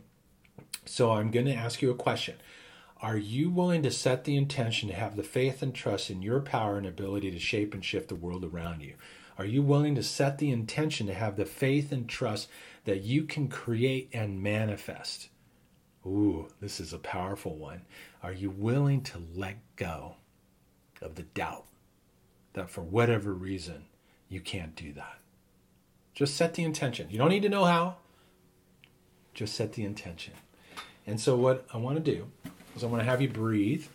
So, 0.87 1.13
I'm 1.13 1.31
going 1.31 1.47
to 1.47 1.55
ask 1.55 1.83
you 1.83 1.91
a 1.91 1.97
question. 1.97 2.37
Are 3.01 3.17
you 3.17 3.49
willing 3.49 3.85
to 3.85 3.93
set 3.93 4.25
the 4.25 4.37
intention 4.37 4.89
to 4.89 4.95
have 4.95 5.15
the 5.15 5.23
faith 5.23 5.63
and 5.63 5.73
trust 5.73 6.11
in 6.11 6.21
your 6.21 6.41
power 6.41 6.79
and 6.79 6.87
ability 6.87 7.31
to 7.31 7.39
shape 7.39 7.73
and 7.73 7.85
shift 7.85 8.09
the 8.09 8.17
world 8.17 8.45
around 8.45 8.81
you? 8.81 8.95
Are 9.39 9.45
you 9.45 9.63
willing 9.63 9.95
to 9.95 10.03
set 10.03 10.39
the 10.39 10.51
intention 10.51 11.07
to 11.07 11.15
have 11.15 11.37
the 11.37 11.45
faith 11.45 11.93
and 11.93 12.09
trust 12.09 12.49
that 12.87 13.03
you 13.03 13.23
can 13.23 13.47
create 13.47 14.09
and 14.13 14.43
manifest? 14.43 15.29
Ooh, 16.09 16.49
this 16.61 16.81
is 16.81 16.95
a 16.95 16.99
powerful 16.99 17.55
one. 17.55 17.83
Are 18.23 18.33
you 18.33 18.49
willing 18.49 19.03
to 19.03 19.21
let 19.35 19.57
go 19.77 20.15
of 21.03 21.17
the 21.17 21.23
doubt 21.23 21.67
that 22.55 22.71
for 22.71 22.81
whatever 22.81 23.35
reason 23.35 23.85
you 24.31 24.41
can't 24.41 24.75
do 24.75 24.95
that? 24.95 25.19
Just 26.15 26.35
set 26.35 26.55
the 26.55 26.65
intention. 26.65 27.09
You 27.11 27.19
don't 27.19 27.29
need 27.29 27.43
to 27.43 27.51
know 27.51 27.65
how, 27.65 27.97
just 29.35 29.55
set 29.55 29.75
the 29.75 29.85
intention. 29.85 30.33
And 31.07 31.21
so, 31.21 31.37
what 31.37 31.67
I 31.73 31.77
want 31.77 32.03
to 32.03 32.13
do 32.13 32.27
is 32.75 32.83
I 32.83 32.87
want 32.87 33.03
to 33.03 33.09
have 33.09 33.21
you 33.21 33.29
breathe. 33.29 33.87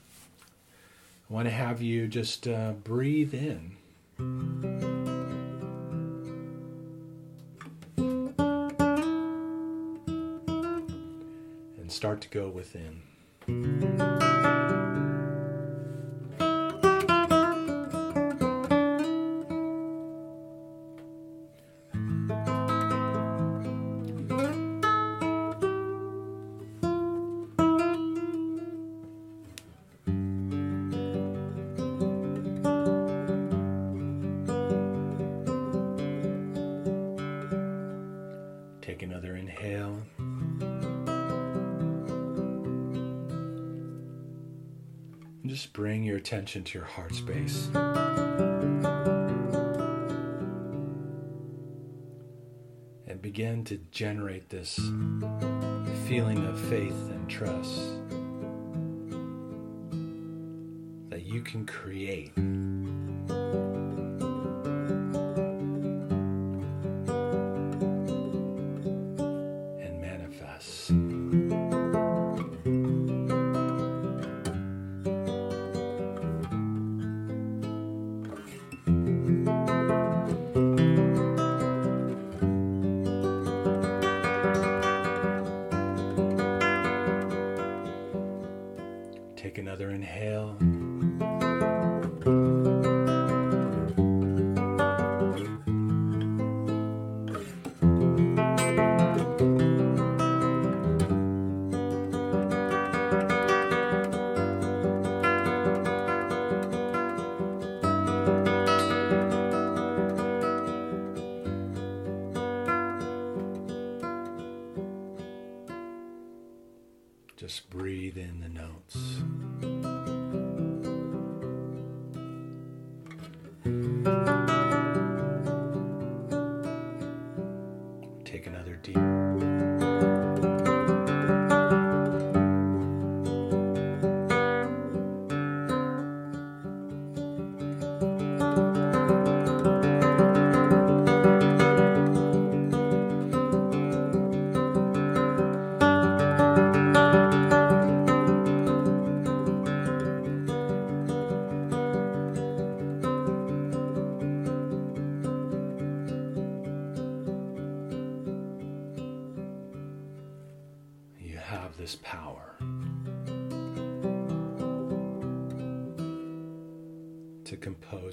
I 1.29 1.33
want 1.33 1.47
to 1.47 1.51
have 1.51 1.81
you 1.81 2.07
just 2.07 2.47
uh, 2.47 2.73
breathe 2.73 3.33
in. 3.33 4.92
Start 11.93 12.21
to 12.21 12.29
go 12.29 12.49
within. 12.49 14.22
Attention 46.43 46.63
to 46.65 46.77
your 46.77 46.85
heart 46.85 47.15
space. 47.15 47.69
And 53.07 53.21
begin 53.21 53.63
to 53.63 53.77
generate 53.91 54.49
this 54.49 54.75
feeling 56.05 56.45
of 56.45 56.59
faith 56.59 57.09
and 57.11 57.29
trust 57.29 57.79
that 61.11 61.21
you 61.23 61.41
can 61.41 61.65
create. 61.65 62.33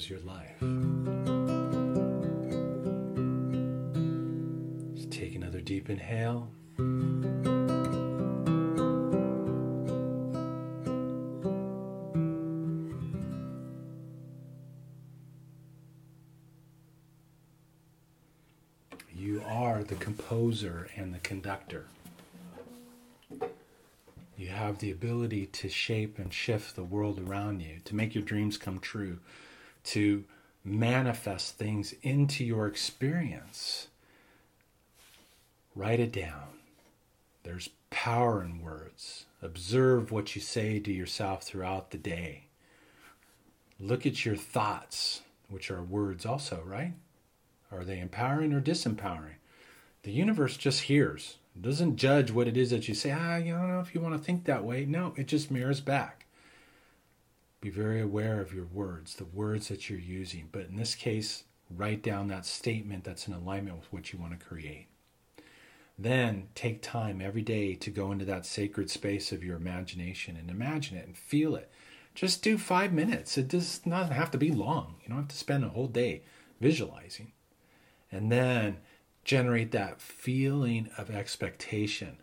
Compose 0.00 0.10
your 0.10 0.20
life. 0.20 0.58
Take 5.10 5.34
another 5.34 5.60
deep 5.60 5.90
inhale. 5.90 6.50
You 19.14 19.42
are 19.46 19.84
the 19.84 19.96
composer 19.96 20.88
and 20.96 21.12
the 21.12 21.18
conductor 21.18 21.86
You 24.36 24.48
have 24.48 24.78
the 24.78 24.90
ability 24.90 25.46
to 25.46 25.68
shape 25.68 26.18
and 26.18 26.32
shift 26.32 26.74
the 26.74 26.82
world 26.82 27.20
around 27.20 27.60
you, 27.60 27.80
to 27.84 27.94
make 27.94 28.14
your 28.14 28.24
dreams 28.24 28.56
come 28.56 28.78
true, 28.78 29.18
to 29.84 30.24
manifest 30.64 31.56
things 31.56 31.94
into 32.02 32.44
your 32.44 32.66
experience. 32.66 33.88
Write 35.74 36.00
it 36.00 36.12
down. 36.12 36.58
There's 37.42 37.70
power 37.90 38.42
in 38.42 38.60
words. 38.60 39.26
Observe 39.42 40.12
what 40.12 40.34
you 40.34 40.40
say 40.40 40.78
to 40.78 40.92
yourself 40.92 41.42
throughout 41.42 41.90
the 41.90 41.98
day. 41.98 42.44
Look 43.78 44.04
at 44.04 44.26
your 44.26 44.36
thoughts, 44.36 45.22
which 45.48 45.70
are 45.70 45.82
words 45.82 46.26
also, 46.26 46.62
right? 46.66 46.92
Are 47.72 47.84
they 47.84 47.98
empowering 47.98 48.52
or 48.52 48.60
disempowering? 48.60 49.36
The 50.02 50.12
universe 50.12 50.56
just 50.56 50.82
hears. 50.82 51.38
It 51.54 51.62
doesn't 51.62 51.96
judge 51.96 52.30
what 52.30 52.48
it 52.48 52.56
is 52.56 52.70
that 52.70 52.88
you 52.88 52.94
say, 52.94 53.12
ah, 53.12 53.36
you 53.36 53.54
don't 53.54 53.68
know 53.68 53.80
if 53.80 53.94
you 53.94 54.00
want 54.00 54.14
to 54.16 54.22
think 54.22 54.44
that 54.44 54.64
way. 54.64 54.84
No, 54.84 55.14
it 55.16 55.26
just 55.26 55.50
mirrors 55.50 55.80
back. 55.80 56.19
Be 57.60 57.70
very 57.70 58.00
aware 58.00 58.40
of 58.40 58.54
your 58.54 58.64
words, 58.64 59.14
the 59.14 59.26
words 59.26 59.68
that 59.68 59.90
you're 59.90 59.98
using. 59.98 60.48
But 60.50 60.66
in 60.66 60.76
this 60.76 60.94
case, 60.94 61.44
write 61.70 62.02
down 62.02 62.28
that 62.28 62.46
statement 62.46 63.04
that's 63.04 63.28
in 63.28 63.34
alignment 63.34 63.76
with 63.76 63.92
what 63.92 64.12
you 64.12 64.18
want 64.18 64.38
to 64.38 64.44
create. 64.44 64.88
Then 65.98 66.48
take 66.54 66.80
time 66.80 67.20
every 67.20 67.42
day 67.42 67.74
to 67.74 67.90
go 67.90 68.10
into 68.12 68.24
that 68.24 68.46
sacred 68.46 68.90
space 68.90 69.32
of 69.32 69.44
your 69.44 69.56
imagination 69.56 70.36
and 70.36 70.48
imagine 70.48 70.96
it 70.96 71.06
and 71.06 71.16
feel 71.16 71.54
it. 71.54 71.70
Just 72.14 72.42
do 72.42 72.56
five 72.56 72.92
minutes. 72.92 73.36
It 73.36 73.48
does 73.48 73.84
not 73.84 74.10
have 74.10 74.30
to 74.30 74.38
be 74.38 74.50
long. 74.50 74.96
You 75.02 75.08
don't 75.08 75.18
have 75.18 75.28
to 75.28 75.36
spend 75.36 75.64
a 75.64 75.68
whole 75.68 75.86
day 75.86 76.22
visualizing. 76.60 77.32
And 78.10 78.32
then 78.32 78.78
generate 79.24 79.72
that 79.72 80.00
feeling 80.00 80.88
of 80.96 81.10
expectation. 81.10 82.16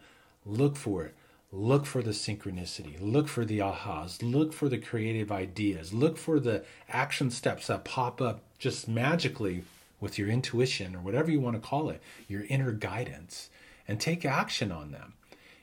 Look 0.45 0.75
for 0.75 1.05
it. 1.05 1.15
Look 1.51 1.85
for 1.85 2.01
the 2.01 2.11
synchronicity. 2.11 2.97
Look 2.99 3.29
for 3.29 3.45
the 3.45 3.59
ahas. 3.59 4.21
Look 4.21 4.51
for 4.51 4.67
the 4.67 4.77
creative 4.77 5.31
ideas. 5.31 5.93
Look 5.93 6.17
for 6.17 6.39
the 6.39 6.65
action 6.89 7.31
steps 7.31 7.67
that 7.67 7.85
pop 7.85 8.21
up 8.21 8.41
just 8.59 8.87
magically 8.87 9.63
with 9.99 10.19
your 10.19 10.27
intuition 10.27 10.95
or 10.95 10.99
whatever 10.99 11.31
you 11.31 11.39
want 11.39 11.55
to 11.55 11.67
call 11.67 11.89
it, 11.89 12.01
your 12.27 12.43
inner 12.49 12.71
guidance 12.71 13.49
and 13.87 13.99
take 13.99 14.25
action 14.25 14.71
on 14.71 14.91
them. 14.91 15.13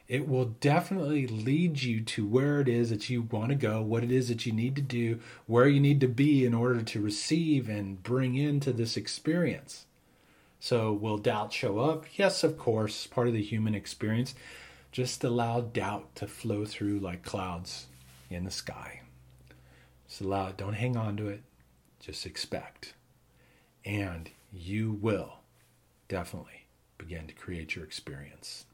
It 0.09 0.29
will 0.29 0.47
definitely 0.61 1.27
lead 1.27 1.83
you 1.83 2.01
to 2.03 2.27
where 2.27 2.61
it 2.61 2.69
is 2.69 2.91
that 2.91 3.09
you 3.09 3.23
want 3.23 3.51
to 3.51 3.55
go, 3.55 3.81
what 3.81 4.05
it 4.05 4.13
is 4.13 4.29
that 4.29 4.45
you 4.45 4.53
need 4.53 4.77
to 4.77 4.83
do, 4.83 5.19
where 5.47 5.69
you 5.69 5.81
need 5.81 6.01
to 6.01 6.09
be 6.09 6.45
in 6.45 6.55
order 6.55 6.83
to 6.83 7.01
receive 7.01 7.69
and 7.69 8.03
bring 8.03 8.35
into 8.35 8.73
this 8.73 8.97
experience. 8.97 9.87
So, 10.61 10.93
will 10.93 11.19
doubt 11.19 11.53
show 11.53 11.79
up? 11.79 12.05
Yes, 12.17 12.43
of 12.45 12.59
course, 12.59 13.07
part 13.07 13.29
of 13.29 13.35
the 13.35 13.43
human 13.43 13.75
experience. 13.75 14.35
Just 14.95 15.25
allow 15.25 15.61
doubt 15.61 16.15
to 16.15 16.29
flow 16.29 16.65
through 16.65 17.01
like 17.01 17.25
clouds 17.25 17.89
in 18.31 18.45
the 18.45 18.51
sky. 18.53 19.01
Just 20.07 20.21
allow 20.21 20.47
it, 20.47 20.57
don't 20.57 20.75
hang 20.75 20.97
on 20.97 21.17
to 21.17 21.27
it, 21.27 21.43
just 21.99 22.25
expect. 22.25 22.95
And 23.85 24.31
you 24.53 24.93
will 24.93 25.41
definitely 26.07 26.67
begin 26.97 27.27
to 27.27 27.35
create 27.35 27.75
your 27.75 27.85
experience. 27.85 28.67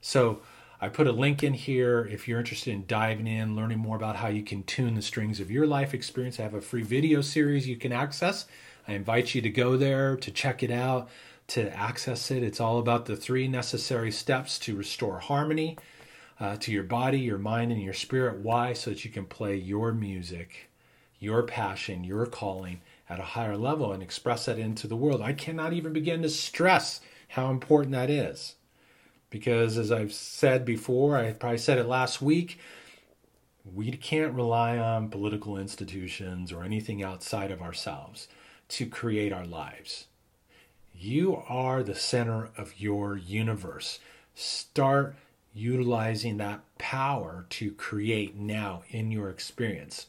So, 0.00 0.40
I 0.80 0.88
put 0.88 1.06
a 1.06 1.12
link 1.12 1.44
in 1.44 1.54
here 1.54 2.04
if 2.10 2.26
you're 2.26 2.40
interested 2.40 2.72
in 2.72 2.86
diving 2.88 3.28
in, 3.28 3.54
learning 3.54 3.78
more 3.78 3.94
about 3.94 4.16
how 4.16 4.28
you 4.28 4.42
can 4.42 4.64
tune 4.64 4.96
the 4.96 5.02
strings 5.02 5.38
of 5.38 5.52
your 5.52 5.68
life 5.68 5.94
experience. 5.94 6.40
I 6.40 6.42
have 6.42 6.54
a 6.54 6.60
free 6.60 6.82
video 6.82 7.20
series 7.20 7.68
you 7.68 7.76
can 7.76 7.92
access. 7.92 8.46
I 8.88 8.94
invite 8.94 9.36
you 9.36 9.42
to 9.42 9.50
go 9.50 9.76
there 9.76 10.16
to 10.16 10.30
check 10.32 10.64
it 10.64 10.72
out, 10.72 11.08
to 11.48 11.74
access 11.76 12.30
it. 12.30 12.42
It's 12.42 12.60
all 12.60 12.78
about 12.78 13.06
the 13.06 13.16
three 13.16 13.48
necessary 13.48 14.10
steps 14.10 14.58
to 14.60 14.76
restore 14.76 15.18
harmony 15.18 15.76
uh, 16.40 16.56
to 16.58 16.72
your 16.72 16.84
body, 16.84 17.18
your 17.18 17.38
mind, 17.38 17.72
and 17.72 17.82
your 17.82 17.94
spirit. 17.94 18.38
Why? 18.38 18.72
So 18.72 18.90
that 18.90 19.04
you 19.04 19.10
can 19.10 19.24
play 19.24 19.56
your 19.56 19.92
music, 19.92 20.70
your 21.18 21.42
passion, 21.42 22.04
your 22.04 22.26
calling 22.26 22.80
at 23.08 23.18
a 23.18 23.24
higher 23.24 23.56
level 23.56 23.92
and 23.92 24.02
express 24.02 24.44
that 24.44 24.58
into 24.58 24.86
the 24.86 24.96
world. 24.96 25.22
I 25.22 25.32
cannot 25.32 25.72
even 25.72 25.92
begin 25.92 26.22
to 26.22 26.28
stress 26.28 27.00
how 27.28 27.50
important 27.50 27.92
that 27.92 28.10
is. 28.10 28.54
Because 29.30 29.76
as 29.76 29.92
I've 29.92 30.12
said 30.12 30.64
before, 30.64 31.16
I 31.16 31.32
probably 31.32 31.58
said 31.58 31.78
it 31.78 31.86
last 31.86 32.22
week, 32.22 32.58
we 33.74 33.90
can't 33.92 34.34
rely 34.34 34.78
on 34.78 35.10
political 35.10 35.58
institutions 35.58 36.52
or 36.52 36.62
anything 36.62 37.02
outside 37.02 37.50
of 37.50 37.60
ourselves 37.60 38.28
to 38.68 38.86
create 38.86 39.32
our 39.32 39.44
lives. 39.44 40.06
You 41.00 41.44
are 41.48 41.84
the 41.84 41.94
center 41.94 42.50
of 42.56 42.80
your 42.80 43.16
universe. 43.16 44.00
Start 44.34 45.14
utilizing 45.54 46.38
that 46.38 46.62
power 46.76 47.46
to 47.50 47.70
create 47.70 48.34
now 48.34 48.82
in 48.90 49.12
your 49.12 49.30
experience. 49.30 50.06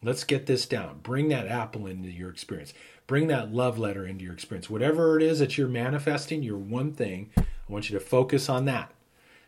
Let's 0.00 0.22
get 0.22 0.46
this 0.46 0.64
down. 0.64 1.00
Bring 1.02 1.28
that 1.30 1.48
apple 1.48 1.88
into 1.88 2.08
your 2.08 2.30
experience. 2.30 2.72
Bring 3.08 3.26
that 3.26 3.52
love 3.52 3.80
letter 3.80 4.06
into 4.06 4.24
your 4.24 4.32
experience. 4.32 4.70
Whatever 4.70 5.16
it 5.16 5.24
is 5.24 5.40
that 5.40 5.58
you're 5.58 5.66
manifesting, 5.66 6.44
your 6.44 6.58
one 6.58 6.92
thing, 6.92 7.30
I 7.36 7.44
want 7.68 7.90
you 7.90 7.98
to 7.98 8.04
focus 8.04 8.48
on 8.48 8.64
that. 8.66 8.92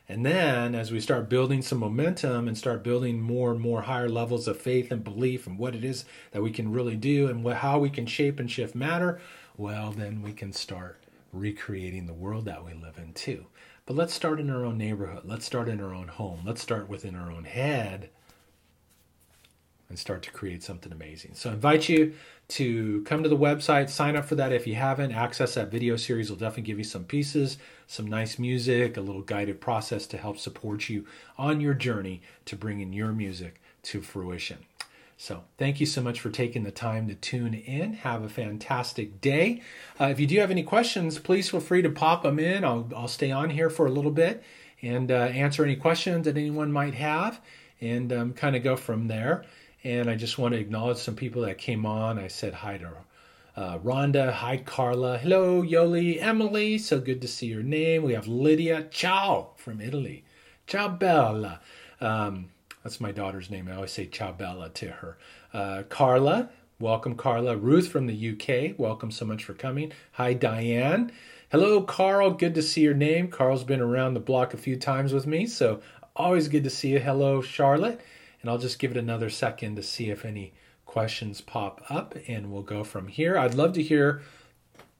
And 0.08 0.26
then 0.26 0.74
as 0.74 0.90
we 0.90 0.98
start 0.98 1.28
building 1.28 1.62
some 1.62 1.78
momentum 1.78 2.48
and 2.48 2.58
start 2.58 2.82
building 2.82 3.20
more 3.20 3.52
and 3.52 3.60
more 3.60 3.82
higher 3.82 4.08
levels 4.08 4.48
of 4.48 4.58
faith 4.58 4.90
and 4.90 5.04
belief 5.04 5.46
and 5.46 5.56
what 5.56 5.76
it 5.76 5.84
is 5.84 6.04
that 6.32 6.42
we 6.42 6.50
can 6.50 6.72
really 6.72 6.96
do 6.96 7.28
and 7.28 7.44
what, 7.44 7.58
how 7.58 7.78
we 7.78 7.90
can 7.90 8.06
shape 8.06 8.40
and 8.40 8.50
shift 8.50 8.74
matter, 8.74 9.20
well, 9.60 9.92
then 9.92 10.22
we 10.22 10.32
can 10.32 10.52
start 10.52 11.04
recreating 11.32 12.06
the 12.06 12.14
world 12.14 12.46
that 12.46 12.64
we 12.64 12.72
live 12.72 12.96
in 12.96 13.12
too. 13.12 13.44
But 13.84 13.94
let's 13.94 14.14
start 14.14 14.40
in 14.40 14.48
our 14.48 14.64
own 14.64 14.78
neighborhood. 14.78 15.24
Let's 15.24 15.44
start 15.44 15.68
in 15.68 15.80
our 15.80 15.94
own 15.94 16.08
home. 16.08 16.40
Let's 16.46 16.62
start 16.62 16.88
within 16.88 17.14
our 17.14 17.30
own 17.30 17.44
head 17.44 18.08
and 19.90 19.98
start 19.98 20.22
to 20.22 20.30
create 20.30 20.62
something 20.62 20.92
amazing. 20.92 21.34
So 21.34 21.50
I 21.50 21.52
invite 21.52 21.88
you 21.88 22.14
to 22.48 23.02
come 23.04 23.22
to 23.22 23.28
the 23.28 23.36
website, 23.36 23.90
sign 23.90 24.16
up 24.16 24.24
for 24.24 24.36
that 24.36 24.52
if 24.52 24.66
you 24.66 24.76
haven't. 24.76 25.12
Access 25.12 25.54
that 25.54 25.70
video 25.70 25.96
series 25.96 26.30
will 26.30 26.38
definitely 26.38 26.62
give 26.62 26.78
you 26.78 26.84
some 26.84 27.04
pieces, 27.04 27.58
some 27.86 28.06
nice 28.06 28.38
music, 28.38 28.96
a 28.96 29.02
little 29.02 29.22
guided 29.22 29.60
process 29.60 30.06
to 30.06 30.16
help 30.16 30.38
support 30.38 30.88
you 30.88 31.04
on 31.36 31.60
your 31.60 31.74
journey 31.74 32.22
to 32.46 32.56
bringing 32.56 32.92
your 32.92 33.12
music 33.12 33.60
to 33.82 34.00
fruition. 34.00 34.58
So, 35.22 35.44
thank 35.58 35.80
you 35.80 35.84
so 35.84 36.00
much 36.00 36.18
for 36.18 36.30
taking 36.30 36.62
the 36.62 36.70
time 36.70 37.06
to 37.08 37.14
tune 37.14 37.52
in. 37.52 37.92
Have 37.92 38.22
a 38.22 38.28
fantastic 38.30 39.20
day. 39.20 39.60
Uh, 40.00 40.06
if 40.06 40.18
you 40.18 40.26
do 40.26 40.40
have 40.40 40.50
any 40.50 40.62
questions, 40.62 41.18
please 41.18 41.50
feel 41.50 41.60
free 41.60 41.82
to 41.82 41.90
pop 41.90 42.22
them 42.22 42.38
in. 42.38 42.64
I'll, 42.64 42.90
I'll 42.96 43.06
stay 43.06 43.30
on 43.30 43.50
here 43.50 43.68
for 43.68 43.84
a 43.84 43.90
little 43.90 44.12
bit 44.12 44.42
and 44.80 45.12
uh, 45.12 45.14
answer 45.14 45.62
any 45.62 45.76
questions 45.76 46.24
that 46.24 46.38
anyone 46.38 46.72
might 46.72 46.94
have 46.94 47.38
and 47.82 48.10
um, 48.14 48.32
kind 48.32 48.56
of 48.56 48.62
go 48.62 48.76
from 48.76 49.08
there. 49.08 49.44
And 49.84 50.08
I 50.08 50.14
just 50.14 50.38
want 50.38 50.54
to 50.54 50.58
acknowledge 50.58 50.96
some 50.96 51.16
people 51.16 51.42
that 51.42 51.58
came 51.58 51.84
on. 51.84 52.18
I 52.18 52.28
said 52.28 52.54
hi 52.54 52.78
to 52.78 52.90
uh, 53.56 53.78
Rhonda. 53.80 54.32
Hi, 54.32 54.56
Carla. 54.56 55.18
Hello, 55.18 55.62
Yoli. 55.62 56.18
Emily. 56.18 56.78
So 56.78 56.98
good 56.98 57.20
to 57.20 57.28
see 57.28 57.48
your 57.48 57.62
name. 57.62 58.04
We 58.04 58.14
have 58.14 58.26
Lydia. 58.26 58.84
Ciao 58.90 59.50
from 59.58 59.82
Italy. 59.82 60.24
Ciao, 60.66 60.88
Bella. 60.88 61.60
Um, 62.00 62.48
that's 62.82 63.00
my 63.00 63.12
daughter's 63.12 63.50
name. 63.50 63.68
I 63.68 63.74
always 63.76 63.92
say 63.92 64.06
ciao, 64.06 64.32
Bella 64.32 64.70
to 64.70 64.88
her. 64.90 65.18
Uh, 65.52 65.82
Carla. 65.88 66.50
Welcome, 66.78 67.14
Carla. 67.14 67.56
Ruth 67.56 67.88
from 67.88 68.06
the 68.06 68.30
UK. 68.30 68.78
Welcome 68.78 69.10
so 69.10 69.26
much 69.26 69.44
for 69.44 69.54
coming. 69.54 69.92
Hi, 70.12 70.32
Diane. 70.32 71.12
Hello, 71.50 71.82
Carl. 71.82 72.30
Good 72.30 72.54
to 72.54 72.62
see 72.62 72.80
your 72.80 72.94
name. 72.94 73.28
Carl's 73.28 73.64
been 73.64 73.80
around 73.80 74.14
the 74.14 74.20
block 74.20 74.54
a 74.54 74.58
few 74.58 74.76
times 74.76 75.12
with 75.12 75.26
me, 75.26 75.46
so 75.46 75.80
always 76.16 76.48
good 76.48 76.64
to 76.64 76.70
see 76.70 76.90
you. 76.90 76.98
Hello, 77.00 77.42
Charlotte 77.42 78.00
and 78.40 78.50
I'll 78.50 78.58
just 78.58 78.78
give 78.78 78.90
it 78.90 78.96
another 78.96 79.30
second 79.30 79.76
to 79.76 79.82
see 79.82 80.10
if 80.10 80.24
any 80.24 80.52
questions 80.86 81.40
pop 81.40 81.82
up 81.88 82.14
and 82.26 82.50
we'll 82.50 82.62
go 82.62 82.84
from 82.84 83.08
here. 83.08 83.38
I'd 83.38 83.54
love 83.54 83.74
to 83.74 83.82
hear 83.82 84.22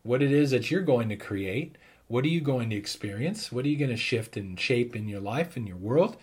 what 0.02 0.22
it 0.22 0.32
is 0.32 0.50
that 0.50 0.70
you're 0.70 0.82
going 0.82 1.08
to 1.08 1.16
create. 1.16 1.76
What 2.08 2.24
are 2.24 2.28
you 2.28 2.40
going 2.40 2.70
to 2.70 2.76
experience? 2.76 3.50
What 3.50 3.64
are 3.64 3.68
you 3.68 3.76
going 3.76 3.90
to 3.90 3.96
shift 3.96 4.36
and 4.36 4.58
shape 4.58 4.96
in 4.96 5.08
your 5.08 5.20
life, 5.20 5.56
and 5.56 5.66
your 5.66 5.76
world? 5.76 6.16